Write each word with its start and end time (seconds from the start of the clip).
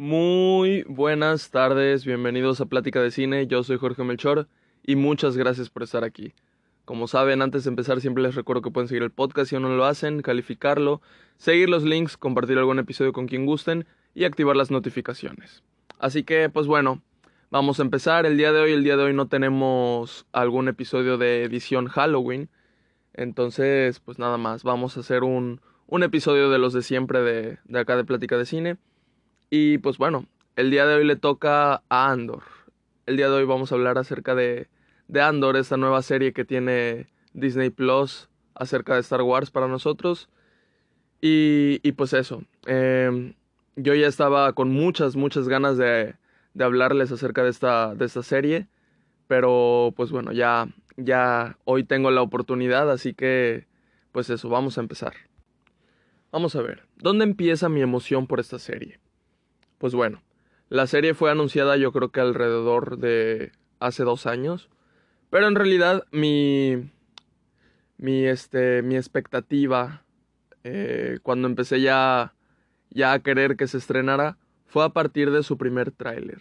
Muy 0.00 0.84
buenas 0.84 1.50
tardes, 1.50 2.04
bienvenidos 2.04 2.60
a 2.60 2.66
Plática 2.66 3.02
de 3.02 3.10
Cine, 3.10 3.48
yo 3.48 3.64
soy 3.64 3.78
Jorge 3.78 4.04
Melchor 4.04 4.46
y 4.86 4.94
muchas 4.94 5.36
gracias 5.36 5.70
por 5.70 5.82
estar 5.82 6.04
aquí. 6.04 6.34
Como 6.84 7.08
saben, 7.08 7.42
antes 7.42 7.64
de 7.64 7.70
empezar 7.70 8.00
siempre 8.00 8.22
les 8.22 8.36
recuerdo 8.36 8.62
que 8.62 8.70
pueden 8.70 8.86
seguir 8.86 9.02
el 9.02 9.10
podcast 9.10 9.50
si 9.50 9.56
aún 9.56 9.64
no 9.64 9.74
lo 9.74 9.84
hacen, 9.84 10.22
calificarlo, 10.22 11.02
seguir 11.36 11.68
los 11.68 11.82
links, 11.82 12.16
compartir 12.16 12.58
algún 12.58 12.78
episodio 12.78 13.12
con 13.12 13.26
quien 13.26 13.44
gusten 13.44 13.88
y 14.14 14.22
activar 14.22 14.54
las 14.54 14.70
notificaciones. 14.70 15.64
Así 15.98 16.22
que, 16.22 16.48
pues 16.48 16.68
bueno, 16.68 17.02
vamos 17.50 17.80
a 17.80 17.82
empezar. 17.82 18.24
El 18.24 18.36
día 18.36 18.52
de 18.52 18.60
hoy, 18.60 18.74
el 18.74 18.84
día 18.84 18.96
de 18.96 19.02
hoy 19.02 19.14
no 19.14 19.26
tenemos 19.26 20.26
algún 20.30 20.68
episodio 20.68 21.18
de 21.18 21.42
edición 21.42 21.88
Halloween. 21.88 22.50
Entonces, 23.14 23.98
pues 23.98 24.20
nada 24.20 24.38
más, 24.38 24.62
vamos 24.62 24.96
a 24.96 25.00
hacer 25.00 25.24
un, 25.24 25.60
un 25.88 26.04
episodio 26.04 26.50
de 26.50 26.58
los 26.58 26.72
de 26.72 26.82
siempre 26.82 27.20
de, 27.22 27.58
de 27.64 27.78
acá 27.80 27.96
de 27.96 28.04
Plática 28.04 28.38
de 28.38 28.46
Cine. 28.46 28.76
Y 29.50 29.78
pues 29.78 29.96
bueno, 29.98 30.26
el 30.56 30.70
día 30.70 30.86
de 30.86 30.94
hoy 30.94 31.04
le 31.04 31.16
toca 31.16 31.82
a 31.88 32.10
Andor. 32.10 32.42
El 33.06 33.16
día 33.16 33.28
de 33.28 33.36
hoy 33.36 33.44
vamos 33.44 33.72
a 33.72 33.76
hablar 33.76 33.96
acerca 33.96 34.34
de, 34.34 34.68
de 35.08 35.22
Andor, 35.22 35.56
esta 35.56 35.76
nueva 35.76 36.02
serie 36.02 36.32
que 36.32 36.44
tiene 36.44 37.06
Disney 37.32 37.70
Plus 37.70 38.28
acerca 38.54 38.94
de 38.94 39.00
Star 39.00 39.22
Wars 39.22 39.50
para 39.50 39.68
nosotros. 39.68 40.28
Y, 41.20 41.80
y 41.82 41.92
pues 41.92 42.12
eso, 42.12 42.44
eh, 42.66 43.34
yo 43.76 43.94
ya 43.94 44.06
estaba 44.06 44.52
con 44.52 44.70
muchas, 44.70 45.16
muchas 45.16 45.48
ganas 45.48 45.78
de, 45.78 46.14
de 46.54 46.64
hablarles 46.64 47.10
acerca 47.10 47.42
de 47.42 47.50
esta, 47.50 47.94
de 47.94 48.04
esta 48.04 48.22
serie. 48.22 48.68
Pero 49.28 49.94
pues 49.96 50.10
bueno, 50.10 50.32
ya, 50.32 50.68
ya 50.96 51.56
hoy 51.64 51.84
tengo 51.84 52.10
la 52.10 52.22
oportunidad, 52.22 52.90
así 52.90 53.14
que 53.14 53.66
pues 54.12 54.28
eso, 54.28 54.48
vamos 54.50 54.76
a 54.76 54.82
empezar. 54.82 55.14
Vamos 56.30 56.54
a 56.56 56.60
ver, 56.60 56.82
¿dónde 56.96 57.24
empieza 57.24 57.70
mi 57.70 57.80
emoción 57.80 58.26
por 58.26 58.40
esta 58.40 58.58
serie? 58.58 59.00
Pues 59.78 59.94
bueno, 59.94 60.22
la 60.68 60.86
serie 60.86 61.14
fue 61.14 61.30
anunciada 61.30 61.76
yo 61.76 61.92
creo 61.92 62.10
que 62.10 62.20
alrededor 62.20 62.98
de 62.98 63.52
hace 63.80 64.04
dos 64.04 64.26
años, 64.26 64.68
pero 65.30 65.46
en 65.46 65.54
realidad 65.54 66.04
mi, 66.10 66.90
mi, 67.96 68.24
este, 68.24 68.82
mi 68.82 68.96
expectativa 68.96 70.04
eh, 70.64 71.18
cuando 71.22 71.48
empecé 71.48 71.80
ya, 71.80 72.34
ya 72.90 73.12
a 73.12 73.20
querer 73.20 73.56
que 73.56 73.68
se 73.68 73.78
estrenara 73.78 74.36
fue 74.66 74.84
a 74.84 74.90
partir 74.90 75.30
de 75.30 75.42
su 75.42 75.56
primer 75.56 75.92
tráiler. 75.92 76.40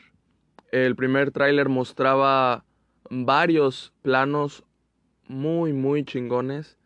El 0.72 0.96
primer 0.96 1.32
tráiler 1.32 1.70
mostraba 1.70 2.66
varios 3.10 3.94
planos 4.02 4.64
muy, 5.28 5.74
muy 5.74 6.04
chingones. 6.04 6.78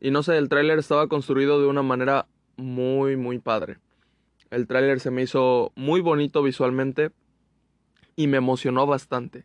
Y 0.00 0.10
no 0.10 0.22
sé, 0.22 0.36
el 0.36 0.48
tráiler 0.48 0.78
estaba 0.78 1.08
construido 1.08 1.60
de 1.60 1.66
una 1.66 1.82
manera 1.82 2.26
muy, 2.56 3.16
muy 3.16 3.38
padre. 3.38 3.78
El 4.50 4.66
tráiler 4.66 5.00
se 5.00 5.10
me 5.10 5.22
hizo 5.22 5.72
muy 5.76 6.00
bonito 6.00 6.42
visualmente 6.42 7.10
y 8.16 8.26
me 8.26 8.38
emocionó 8.38 8.86
bastante. 8.86 9.44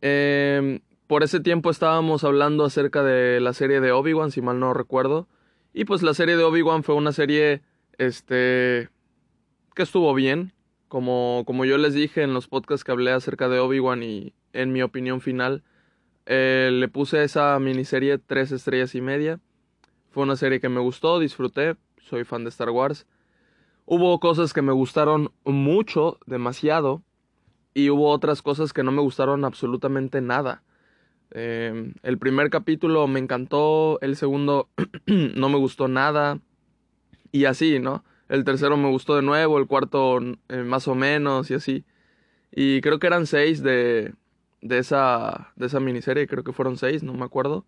Eh, 0.00 0.80
por 1.06 1.24
ese 1.24 1.40
tiempo 1.40 1.70
estábamos 1.70 2.22
hablando 2.22 2.64
acerca 2.64 3.02
de 3.02 3.40
la 3.40 3.52
serie 3.52 3.80
de 3.80 3.92
Obi-Wan, 3.92 4.30
si 4.30 4.40
mal 4.42 4.60
no 4.60 4.72
recuerdo. 4.74 5.26
Y 5.72 5.84
pues 5.84 6.02
la 6.02 6.14
serie 6.14 6.36
de 6.36 6.44
Obi-Wan 6.44 6.84
fue 6.84 6.94
una 6.94 7.12
serie, 7.12 7.62
este, 7.98 8.88
que 9.74 9.82
estuvo 9.82 10.14
bien. 10.14 10.52
Como, 10.86 11.44
como 11.46 11.64
yo 11.64 11.78
les 11.78 11.94
dije 11.94 12.22
en 12.22 12.34
los 12.34 12.48
podcasts 12.48 12.84
que 12.84 12.92
hablé 12.92 13.12
acerca 13.12 13.48
de 13.48 13.58
Obi-Wan 13.58 14.02
y 14.02 14.34
en 14.52 14.72
mi 14.72 14.82
opinión 14.82 15.20
final, 15.20 15.62
eh, 16.26 16.70
le 16.72 16.88
puse 16.88 17.24
esa 17.24 17.58
miniserie 17.58 18.18
tres 18.18 18.52
estrellas 18.52 18.94
y 18.94 19.00
media. 19.00 19.40
Fue 20.10 20.22
una 20.22 20.36
serie 20.36 20.60
que 20.60 20.68
me 20.68 20.80
gustó, 20.80 21.18
disfruté, 21.18 21.76
soy 22.00 22.24
fan 22.24 22.44
de 22.44 22.50
Star 22.50 22.70
Wars. 22.70 23.06
Hubo 23.92 24.20
cosas 24.20 24.52
que 24.52 24.62
me 24.62 24.70
gustaron 24.70 25.32
mucho, 25.44 26.20
demasiado, 26.24 27.02
y 27.74 27.90
hubo 27.90 28.08
otras 28.10 28.40
cosas 28.40 28.72
que 28.72 28.84
no 28.84 28.92
me 28.92 29.02
gustaron 29.02 29.44
absolutamente 29.44 30.20
nada. 30.20 30.62
Eh, 31.32 31.92
el 32.04 32.16
primer 32.16 32.50
capítulo 32.50 33.08
me 33.08 33.18
encantó, 33.18 33.98
el 34.00 34.14
segundo 34.14 34.68
no 35.06 35.48
me 35.48 35.58
gustó 35.58 35.88
nada, 35.88 36.38
y 37.32 37.46
así, 37.46 37.80
¿no? 37.80 38.04
El 38.28 38.44
tercero 38.44 38.76
me 38.76 38.88
gustó 38.88 39.16
de 39.16 39.22
nuevo, 39.22 39.58
el 39.58 39.66
cuarto 39.66 40.20
eh, 40.20 40.62
más 40.62 40.86
o 40.86 40.94
menos, 40.94 41.50
y 41.50 41.54
así. 41.54 41.84
Y 42.52 42.82
creo 42.82 43.00
que 43.00 43.08
eran 43.08 43.26
seis 43.26 43.60
de, 43.60 44.14
de, 44.60 44.78
esa, 44.78 45.52
de 45.56 45.66
esa 45.66 45.80
miniserie, 45.80 46.28
creo 46.28 46.44
que 46.44 46.52
fueron 46.52 46.76
seis, 46.76 47.02
no 47.02 47.12
me 47.14 47.24
acuerdo. 47.24 47.66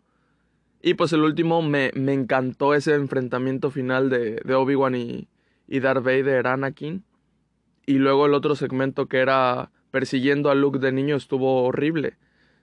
Y 0.83 0.95
pues 0.95 1.13
el 1.13 1.25
último 1.25 1.63
me, 1.63 1.91
me 1.97 2.13
encantó 2.13 2.75
ese 2.75 2.95
enfrentamiento 2.95 3.73
final 3.73 4.09
de, 4.09 4.37
de 4.37 4.55
Obi-Wan 4.55 4.95
y, 4.95 5.29
y 5.73 5.81
Darth 5.81 6.05
Vader, 6.05 6.47
Anakin. 6.47 7.03
Y 7.87 7.95
luego 7.95 8.27
el 8.27 8.35
otro 8.35 8.57
segmento 8.57 9.07
que 9.07 9.21
era 9.21 9.71
persiguiendo 9.91 10.51
a 10.51 10.55
Luke 10.55 10.79
de 10.79 10.93
niño 10.93 11.17
estuvo 11.17 11.65
horrible. 11.65 12.19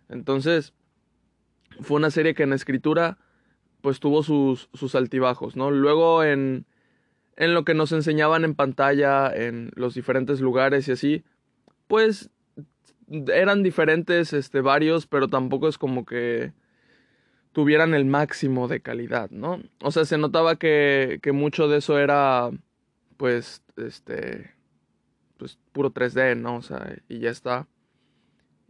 Entonces, 0.10 0.76
fue 1.82 1.98
una 1.98 2.12
serie 2.12 2.36
que 2.36 2.44
en 2.44 2.54
escritura 2.54 3.18
pues 3.82 4.00
tuvo 4.00 4.22
sus, 4.22 4.70
sus 4.76 4.94
altibajos, 4.94 5.56
¿no? 5.56 5.72
Luego 5.72 6.24
en, 6.24 6.68
en 7.36 7.56
lo 7.56 7.66
que 7.66 7.74
nos 7.74 7.94
enseñaban 7.94 8.44
en 8.44 8.54
pantalla, 8.54 9.34
en 9.34 9.72
los 9.74 9.96
diferentes 9.96 10.40
lugares 10.40 10.88
y 10.88 10.92
así, 10.92 11.24
pues 11.88 12.30
eran 13.10 13.64
diferentes, 13.64 14.34
este, 14.34 14.62
varios, 14.62 15.08
pero 15.08 15.30
tampoco 15.30 15.68
es 15.68 15.80
como 15.80 16.06
que 16.06 16.54
tuvieran 17.54 17.96
el 17.96 18.06
máximo 18.06 18.68
de 18.68 18.82
calidad, 18.82 19.32
¿no? 19.32 19.64
O 19.82 19.90
sea, 19.90 20.06
se 20.06 20.20
notaba 20.20 20.58
que, 20.58 21.18
que 21.24 21.32
mucho 21.32 21.68
de 21.68 21.80
eso 21.80 21.98
era, 21.98 22.52
pues, 23.20 23.62
este, 23.76 24.54
pues, 25.36 25.60
puro 25.74 25.92
3D, 25.94 26.38
¿no? 26.38 26.56
O 26.56 26.62
sea, 26.62 26.96
y 27.10 27.20
ya 27.20 27.32
está. 27.32 27.68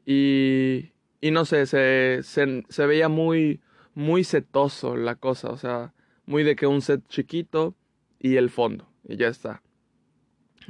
Y, 0.08 0.92
y 1.22 1.30
no 1.30 1.46
sé, 1.46 1.68
se, 1.68 2.24
se, 2.24 2.86
veía 2.88 3.09
muy, 3.09 3.62
muy 3.94 4.24
setoso 4.24 4.98
la 4.98 5.14
cosa, 5.14 5.52
o 5.52 5.58
sea, 5.58 5.94
muy 6.26 6.42
de 6.42 6.56
que 6.56 6.66
un 6.66 6.82
set 6.82 7.08
chiquito 7.09 7.76
y 8.18 8.38
el 8.38 8.50
fondo, 8.50 8.90
y 9.08 9.18
ya 9.18 9.28
está. 9.28 9.62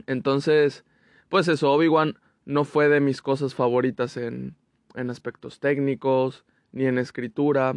Entonces, 0.07 0.83
pues 1.29 1.47
eso, 1.47 1.71
Obi-Wan 1.71 2.19
no 2.43 2.65
fue 2.65 2.89
de 2.89 2.99
mis 2.99 3.21
cosas 3.21 3.55
favoritas 3.55 4.17
en, 4.17 4.57
en 4.95 5.09
aspectos 5.09 5.61
técnicos, 5.61 6.43
ni 6.73 6.85
en 6.85 6.97
escritura 6.97 7.75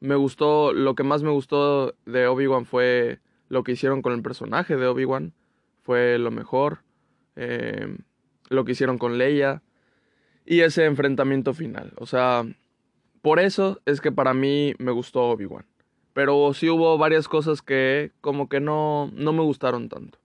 me 0.00 0.16
gustó, 0.16 0.72
lo 0.72 0.96
que 0.96 1.04
más 1.04 1.22
me 1.22 1.30
gustó 1.30 1.94
de 2.06 2.26
Obi-Wan 2.26 2.66
fue 2.66 3.20
lo 3.48 3.64
que 3.64 3.72
hicieron 3.72 4.02
con 4.02 4.12
el 4.12 4.22
personaje 4.22 4.76
de 4.76 4.86
Obi-Wan, 4.86 5.32
fue 5.82 6.18
lo 6.18 6.30
mejor, 6.30 6.80
eh, 7.36 7.96
lo 8.48 8.64
que 8.64 8.72
hicieron 8.72 8.98
con 8.98 9.16
Leia 9.18 9.62
y 10.44 10.60
ese 10.60 10.84
enfrentamiento 10.84 11.54
final. 11.54 11.92
O 11.96 12.06
sea, 12.06 12.44
por 13.22 13.40
eso 13.40 13.80
es 13.86 14.00
que 14.00 14.12
para 14.12 14.34
mí 14.34 14.74
me 14.78 14.92
gustó 14.92 15.22
Obi-Wan. 15.30 15.66
Pero 16.12 16.52
sí 16.52 16.68
hubo 16.68 16.98
varias 16.98 17.28
cosas 17.28 17.62
que 17.62 18.12
como 18.20 18.48
que 18.48 18.60
no, 18.60 19.10
no 19.14 19.32
me 19.32 19.42
gustaron 19.42 19.88
tanto. 19.88 20.18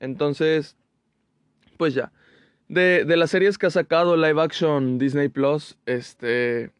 Entonces, 0.00 0.76
pues 1.76 1.94
ya. 1.94 2.12
De, 2.68 3.04
de 3.04 3.16
las 3.16 3.30
series 3.30 3.58
que 3.58 3.66
ha 3.66 3.70
sacado 3.70 4.16
live 4.16 4.42
action 4.42 4.98
Disney 4.98 5.28
Plus, 5.28 5.78
este, 5.86 6.72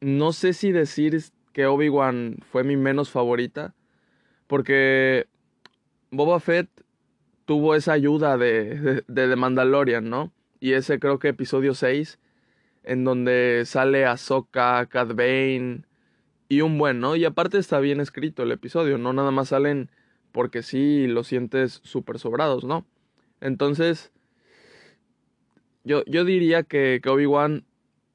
no 0.00 0.32
sé 0.32 0.52
si 0.52 0.72
decir 0.72 1.18
que 1.52 1.66
Obi-Wan 1.66 2.38
fue 2.50 2.64
mi 2.64 2.76
menos 2.76 3.10
favorita. 3.10 3.74
Porque 4.46 5.28
Boba 6.10 6.40
Fett 6.40 6.68
tuvo 7.44 7.74
esa 7.74 7.92
ayuda 7.92 8.36
de, 8.36 9.02
de, 9.06 9.28
de 9.28 9.36
Mandalorian, 9.36 10.08
¿no? 10.08 10.32
Y 10.60 10.72
ese 10.72 10.98
creo 10.98 11.18
que 11.18 11.28
episodio 11.28 11.74
6, 11.74 12.18
en 12.84 13.04
donde 13.04 13.62
sale 13.66 14.06
Ahsoka, 14.06 14.86
Cad 14.86 15.14
Bane 15.14 15.82
y 16.48 16.60
un 16.62 16.78
buen, 16.78 17.00
¿no? 17.00 17.16
Y 17.16 17.24
aparte 17.24 17.58
está 17.58 17.80
bien 17.80 18.00
escrito 18.00 18.42
el 18.42 18.52
episodio, 18.52 18.98
no 18.98 19.12
nada 19.12 19.30
más 19.30 19.48
salen 19.48 19.90
porque 20.32 20.62
sí 20.62 21.06
lo 21.06 21.24
sientes 21.24 21.80
súper 21.82 22.18
sobrados, 22.18 22.64
¿no? 22.64 22.86
Entonces, 23.40 24.12
yo, 25.84 26.04
yo 26.06 26.24
diría 26.24 26.62
que, 26.62 27.00
que 27.02 27.08
Obi-Wan 27.08 27.64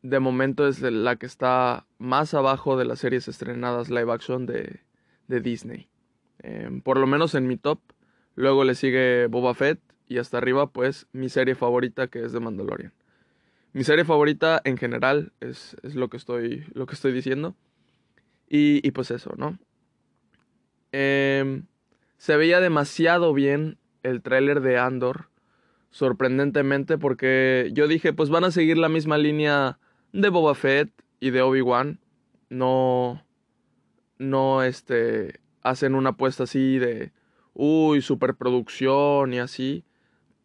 de 0.01 0.19
momento 0.19 0.68
es 0.68 0.81
la 0.81 1.15
que 1.15 1.25
está 1.25 1.88
más 1.98 2.33
abajo 2.33 2.77
de 2.77 2.86
las 2.86 3.00
series 3.00 3.27
estrenadas 3.27 3.89
live 3.89 4.12
action 4.12 4.45
de, 4.45 4.81
de 5.27 5.41
Disney. 5.41 5.88
Eh, 6.47 6.69
por 6.83 7.00
lo 7.00 7.07
menos 7.07 7.33
en 7.33 7.47
mi 7.47 7.57
top. 7.57 7.80
Luego 8.36 8.65
le 8.65 8.75
sigue 8.75 9.25
Boba 9.25 9.56
Fett 9.56 9.80
y 10.07 10.19
hasta 10.19 10.38
arriba 10.38 10.68
pues 10.68 11.07
mi 11.12 11.27
serie 11.27 11.56
favorita 11.56 12.07
que 12.07 12.24
es 12.24 12.33
de 12.33 12.39
Mandalorian. 12.39 12.94
Mi 13.74 13.83
serie 13.83 14.06
favorita 14.06 14.62
en 14.63 14.77
general 14.77 15.33
es, 15.39 15.75
es 15.81 15.95
lo, 15.95 16.07
que 16.09 16.18
estoy, 16.18 16.63
lo 16.74 16.86
que 16.86 16.94
estoy 16.94 17.13
diciendo. 17.13 17.56
Y, 18.47 18.88
y 18.88 18.92
pues 18.92 19.09
eso, 19.09 19.33
¿no? 19.38 19.57
Eh, 20.92 21.63
se 22.18 22.38
veía 22.38 22.59
demasiado 22.59 23.33
bien 23.33 23.80
el 24.03 24.21
tráiler 24.21 24.62
de 24.62 24.77
Andor. 24.77 25.30
Sorprendentemente 25.89 27.00
porque 27.00 27.71
yo 27.74 27.88
dije 27.88 28.13
pues 28.13 28.30
van 28.30 28.44
a 28.44 28.51
seguir 28.51 28.77
la 28.77 28.89
misma 28.89 29.18
línea 29.18 29.80
de 30.13 30.30
Boba 30.30 30.53
Fett 30.53 30.91
y 31.19 31.31
de 31.31 31.41
Obi-Wan 31.41 32.00
no 32.50 33.25
no 34.19 34.62
este 34.62 35.39
hacen 35.65 35.95
una 35.95 36.12
apuesta 36.12 36.44
así 36.44 36.77
de 36.77 37.12
uy 37.56 38.01
superproducción 38.01 39.33
y 39.33 39.39
así 39.39 39.83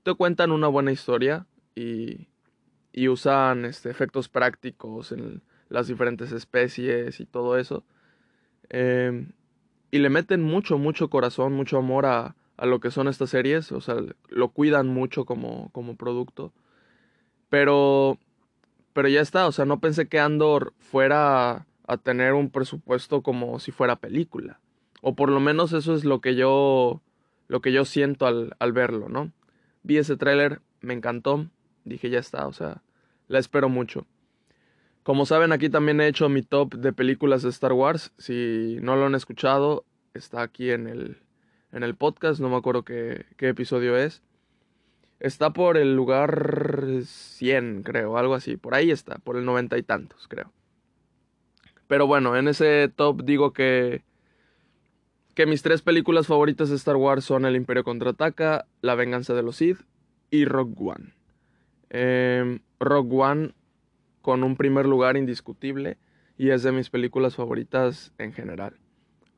te 0.02 0.14
cuentan 0.14 0.50
una 0.50 0.66
buena 0.66 0.92
historia 0.92 1.46
y, 1.74 2.28
y 2.92 3.08
usan 3.08 3.66
este, 3.66 3.90
efectos 3.90 4.30
prácticos 4.30 5.12
en 5.12 5.42
las 5.68 5.88
diferentes 5.88 6.32
especies 6.32 7.20
y 7.20 7.26
todo 7.26 7.58
eso. 7.58 7.84
Em, 8.70 9.32
y 9.90 9.98
le 9.98 10.08
meten 10.08 10.42
mucho, 10.42 10.78
mucho 10.78 11.10
corazón, 11.10 11.52
mucho 11.52 11.76
amor 11.76 12.06
a, 12.06 12.34
a, 12.56 12.64
lo 12.64 12.80
que 12.80 12.90
son 12.90 13.06
estas 13.06 13.28
series. 13.28 13.72
O 13.72 13.82
sea, 13.82 13.96
lo 14.28 14.48
cuidan 14.48 14.88
mucho 14.88 15.26
como, 15.26 15.70
como 15.72 15.96
producto. 15.96 16.52
Pero, 17.50 18.18
pero 18.94 19.08
ya 19.08 19.20
está, 19.20 19.46
o 19.46 19.52
sea, 19.52 19.66
no 19.66 19.80
pensé 19.80 20.08
que 20.08 20.18
Andor 20.18 20.72
fuera 20.78 21.66
a 21.86 21.96
tener 21.98 22.32
un 22.32 22.50
presupuesto 22.50 23.22
como 23.22 23.58
si 23.58 23.70
fuera 23.70 23.96
película. 23.96 24.60
O 25.00 25.14
por 25.14 25.30
lo 25.30 25.40
menos 25.40 25.72
eso 25.72 25.94
es 25.94 26.04
lo 26.04 26.20
que 26.20 26.34
yo, 26.34 27.00
lo 27.48 27.60
que 27.60 27.72
yo 27.72 27.84
siento 27.84 28.26
al, 28.26 28.54
al 28.58 28.72
verlo, 28.72 29.08
¿no? 29.08 29.32
Vi 29.82 29.98
ese 29.98 30.16
tráiler, 30.16 30.60
me 30.80 30.94
encantó, 30.94 31.46
dije 31.84 32.10
ya 32.10 32.18
está, 32.18 32.46
o 32.46 32.52
sea, 32.52 32.82
la 33.28 33.38
espero 33.38 33.68
mucho. 33.68 34.06
Como 35.02 35.24
saben, 35.24 35.52
aquí 35.52 35.70
también 35.70 36.00
he 36.00 36.08
hecho 36.08 36.28
mi 36.28 36.42
top 36.42 36.74
de 36.74 36.92
películas 36.92 37.42
de 37.42 37.48
Star 37.48 37.72
Wars. 37.72 38.12
Si 38.18 38.78
no 38.82 38.96
lo 38.96 39.06
han 39.06 39.14
escuchado, 39.14 39.84
está 40.12 40.42
aquí 40.42 40.70
en 40.70 40.86
el, 40.86 41.22
en 41.72 41.82
el 41.82 41.94
podcast, 41.94 42.40
no 42.40 42.50
me 42.50 42.56
acuerdo 42.56 42.84
qué, 42.84 43.24
qué 43.36 43.48
episodio 43.48 43.96
es. 43.96 44.22
Está 45.18 45.52
por 45.52 45.76
el 45.76 45.94
lugar 45.96 47.02
100, 47.04 47.82
creo, 47.82 48.18
algo 48.18 48.34
así. 48.34 48.56
Por 48.56 48.74
ahí 48.74 48.90
está, 48.90 49.16
por 49.18 49.36
el 49.36 49.44
noventa 49.44 49.78
y 49.78 49.82
tantos, 49.82 50.28
creo. 50.28 50.52
Pero 51.86 52.06
bueno, 52.06 52.36
en 52.36 52.48
ese 52.48 52.90
top 52.94 53.24
digo 53.24 53.52
que, 53.52 54.02
que 55.34 55.46
mis 55.46 55.62
tres 55.62 55.82
películas 55.82 56.26
favoritas 56.26 56.70
de 56.70 56.76
Star 56.76 56.96
Wars 56.96 57.24
son 57.24 57.44
El 57.44 57.56
Imperio 57.56 57.84
Contraataca, 57.84 58.66
La 58.80 58.94
Venganza 58.94 59.34
de 59.34 59.42
los 59.42 59.56
Sith 59.56 59.78
y 60.30 60.44
Rogue 60.44 60.74
One. 60.78 61.14
Eh, 61.90 62.60
One 62.78 63.52
con 64.22 64.42
un 64.44 64.56
primer 64.56 64.86
lugar 64.86 65.16
indiscutible 65.16 65.98
y 66.36 66.50
es 66.50 66.62
de 66.62 66.72
mis 66.72 66.90
películas 66.90 67.36
favoritas 67.36 68.12
en 68.18 68.32
general. 68.32 68.78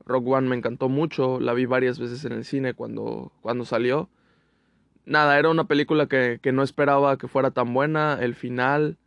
Rogue 0.04 0.32
One 0.32 0.48
me 0.48 0.56
encantó 0.56 0.88
mucho, 0.88 1.40
la 1.40 1.52
vi 1.52 1.66
varias 1.66 1.98
veces 1.98 2.24
en 2.24 2.32
el 2.32 2.44
cine 2.44 2.74
cuando, 2.74 3.32
cuando 3.40 3.64
salió. 3.64 4.08
Nada, 5.04 5.38
era 5.38 5.50
una 5.50 5.64
película 5.64 6.06
que, 6.06 6.38
que 6.42 6.52
no 6.52 6.62
esperaba 6.62 7.18
que 7.18 7.28
fuera 7.28 7.50
tan 7.50 7.74
buena, 7.74 8.18
el 8.20 8.34
final, 8.34 8.98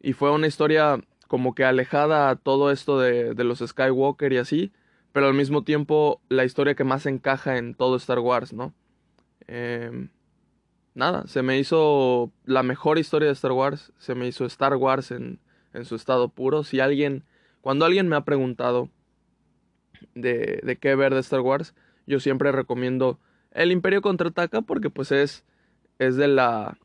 y 0.00 0.12
fue 0.12 0.32
una 0.32 0.46
historia 0.46 1.00
como 1.28 1.54
que 1.54 1.64
alejada 1.64 2.28
a 2.28 2.36
todo 2.36 2.70
esto 2.70 2.98
de, 3.00 3.34
de, 3.34 3.44
los 3.44 3.60
Skywalker 3.60 4.32
y 4.32 4.38
así, 4.38 4.72
pero 5.14 5.28
al 5.28 5.34
mismo 5.34 5.62
tiempo 5.62 6.20
la 6.28 6.44
historia 6.44 6.74
que 6.74 6.82
más 6.82 7.06
encaja 7.06 7.56
en 7.56 7.76
todo 7.76 7.94
Star 7.94 8.18
Wars, 8.18 8.52
¿no? 8.52 8.74
Eh, 9.46 10.08
nada, 10.94 11.28
se 11.28 11.42
me 11.42 11.56
hizo 11.56 12.32
la 12.44 12.64
mejor 12.64 12.98
historia 12.98 13.28
de 13.28 13.34
Star 13.34 13.52
Wars, 13.52 13.92
se 13.96 14.16
me 14.16 14.26
hizo 14.26 14.44
Star 14.44 14.74
Wars 14.74 15.12
en, 15.12 15.38
en 15.72 15.84
su 15.84 15.94
estado 15.94 16.30
puro. 16.30 16.64
Si 16.64 16.80
alguien, 16.80 17.22
cuando 17.60 17.84
alguien 17.84 18.08
me 18.08 18.16
ha 18.16 18.24
preguntado 18.24 18.90
de, 20.16 20.60
de 20.64 20.76
qué 20.78 20.96
ver 20.96 21.14
de 21.14 21.20
Star 21.20 21.42
Wars, 21.42 21.76
yo 22.08 22.18
siempre 22.18 22.50
recomiendo 22.50 23.20
El 23.52 23.70
Imperio 23.70 24.02
contraataca 24.02 24.62
porque 24.62 24.90
pues 24.90 25.12
es, 25.12 25.44
es 26.00 26.16
de 26.16 26.26
la 26.26 26.76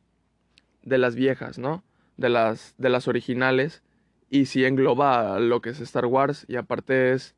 de 0.84 1.00
las 1.00 1.16
viejas, 1.16 1.58
¿no? 1.58 1.84
De 2.16 2.30
las, 2.30 2.76
de 2.78 2.90
las 2.90 3.08
originales 3.08 3.82
y 4.30 4.46
sí 4.46 4.66
engloba 4.66 5.40
lo 5.40 5.62
que 5.62 5.72
es 5.72 5.80
Star 5.82 6.06
Wars 6.06 6.46
y 6.48 6.58
aparte 6.58 7.14
es 7.14 7.36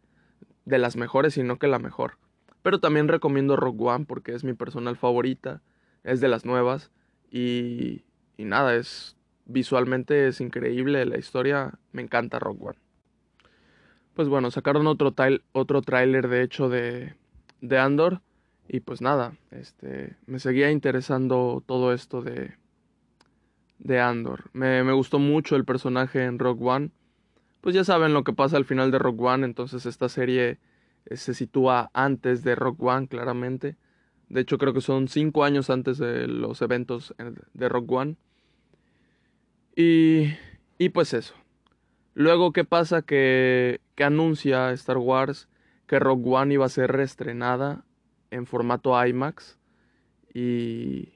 de 0.65 0.77
las 0.77 0.95
mejores 0.95 1.37
y 1.37 1.43
no 1.43 1.57
que 1.57 1.67
la 1.67 1.79
mejor. 1.79 2.17
Pero 2.61 2.79
también 2.79 3.07
recomiendo 3.07 3.55
Rogue 3.55 3.85
One 3.85 4.05
porque 4.05 4.33
es 4.33 4.43
mi 4.43 4.53
personal 4.53 4.95
favorita, 4.95 5.61
es 6.03 6.21
de 6.21 6.27
las 6.27 6.45
nuevas 6.45 6.91
y, 7.31 8.03
y 8.37 8.45
nada, 8.45 8.75
es 8.75 9.17
visualmente 9.45 10.27
es 10.27 10.41
increíble 10.41 11.05
la 11.05 11.17
historia, 11.17 11.73
me 11.91 12.01
encanta 12.01 12.39
Rogue 12.39 12.69
One. 12.69 12.79
Pues 14.13 14.27
bueno, 14.27 14.51
sacaron 14.51 14.87
otro, 14.87 15.13
otro 15.53 15.81
tráiler 15.81 16.27
de 16.27 16.43
hecho 16.43 16.69
de, 16.69 17.15
de 17.61 17.79
Andor 17.79 18.21
y 18.67 18.81
pues 18.81 19.01
nada, 19.01 19.33
este, 19.51 20.15
me 20.25 20.39
seguía 20.39 20.71
interesando 20.71 21.63
todo 21.65 21.93
esto 21.93 22.21
de, 22.21 22.55
de 23.79 23.99
Andor. 23.99 24.49
Me, 24.53 24.83
me, 24.83 24.93
gustó 24.93 25.19
mucho 25.19 25.55
el 25.55 25.65
personaje 25.65 26.23
en 26.23 26.39
Rogue 26.39 26.65
One. 26.65 26.91
Pues 27.61 27.75
ya 27.75 27.83
saben 27.83 28.13
lo 28.13 28.23
que 28.23 28.33
pasa 28.33 28.57
al 28.57 28.65
final 28.65 28.91
de 28.91 28.99
Rogue 28.99 29.23
One, 29.23 29.45
entonces 29.45 29.85
esta 29.85 30.09
serie 30.09 30.59
eh, 31.05 31.17
se 31.17 31.33
sitúa 31.33 31.89
antes 31.93 32.43
de 32.43 32.55
Rogue 32.55 32.85
One, 32.85 33.07
claramente. 33.07 33.77
De 34.29 34.41
hecho, 34.41 34.57
creo 34.57 34.73
que 34.73 34.81
son 34.81 35.07
cinco 35.07 35.43
años 35.43 35.69
antes 35.69 35.97
de 35.97 36.27
los 36.27 36.61
eventos 36.61 37.13
de 37.53 37.69
Rogue 37.69 37.95
One. 37.95 38.15
Y, 39.75 40.33
y 40.77 40.89
pues 40.89 41.13
eso. 41.13 41.35
Luego, 42.13 42.51
¿qué 42.51 42.63
pasa? 42.63 43.01
Que, 43.03 43.79
que 43.95 44.03
anuncia 44.03 44.71
Star 44.71 44.97
Wars 44.97 45.47
que 45.91 45.99
Rogue 45.99 46.29
One 46.29 46.53
iba 46.53 46.65
a 46.65 46.69
ser 46.69 46.89
reestrenada 46.91 47.83
en 48.31 48.45
formato 48.45 48.93
IMAX. 49.05 49.59
Y, 50.33 51.09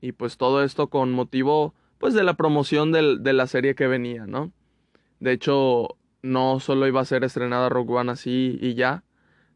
y 0.00 0.12
pues 0.12 0.36
todo 0.36 0.64
esto 0.64 0.88
con 0.88 1.12
motivo 1.12 1.74
pues 1.98 2.14
de 2.14 2.24
la 2.24 2.34
promoción 2.34 2.90
del, 2.90 3.22
de 3.22 3.32
la 3.32 3.46
serie 3.46 3.76
que 3.76 3.86
venía, 3.86 4.26
¿no? 4.26 4.52
De 5.20 5.32
hecho, 5.32 5.96
no 6.22 6.60
solo 6.60 6.86
iba 6.86 7.00
a 7.00 7.04
ser 7.04 7.24
estrenada 7.24 7.68
Rogue 7.68 7.94
One 7.94 8.12
así 8.12 8.58
y 8.60 8.74
ya, 8.74 9.04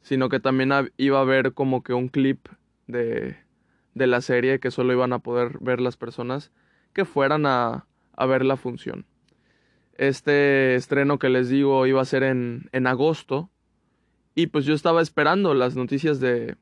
sino 0.00 0.28
que 0.28 0.40
también 0.40 0.72
iba 0.96 1.18
a 1.18 1.22
haber 1.22 1.52
como 1.52 1.82
que 1.82 1.94
un 1.94 2.08
clip 2.08 2.48
de, 2.86 3.36
de 3.94 4.06
la 4.06 4.20
serie 4.20 4.60
que 4.60 4.70
solo 4.70 4.92
iban 4.92 5.12
a 5.12 5.20
poder 5.20 5.58
ver 5.60 5.80
las 5.80 5.96
personas 5.96 6.50
que 6.92 7.04
fueran 7.04 7.46
a, 7.46 7.86
a 8.16 8.26
ver 8.26 8.44
la 8.44 8.56
función. 8.56 9.06
Este 9.94 10.74
estreno 10.74 11.18
que 11.18 11.28
les 11.28 11.48
digo 11.48 11.86
iba 11.86 12.00
a 12.00 12.06
ser 12.06 12.22
en, 12.22 12.68
en 12.72 12.86
agosto 12.86 13.50
y 14.34 14.48
pues 14.48 14.64
yo 14.64 14.74
estaba 14.74 15.02
esperando 15.02 15.54
las 15.54 15.76
noticias 15.76 16.18
de, 16.18 16.56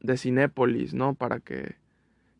de 0.00 0.16
Cinépolis, 0.16 0.94
¿no? 0.94 1.14
Para 1.14 1.40
que, 1.40 1.76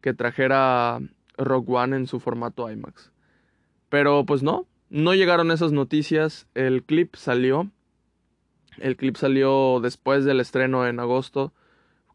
que 0.00 0.14
trajera 0.14 1.00
Rogue 1.36 1.72
One 1.72 1.96
en 1.96 2.06
su 2.06 2.20
formato 2.20 2.70
IMAX. 2.70 3.12
Pero 3.90 4.24
pues 4.24 4.42
no, 4.42 4.66
no 4.90 5.14
llegaron 5.14 5.50
esas 5.50 5.72
noticias. 5.72 6.46
El 6.54 6.82
clip 6.82 7.14
salió. 7.14 7.70
El 8.78 8.96
clip 8.96 9.16
salió 9.16 9.80
después 9.80 10.24
del 10.24 10.40
estreno 10.40 10.86
en 10.86 11.00
agosto. 11.00 11.52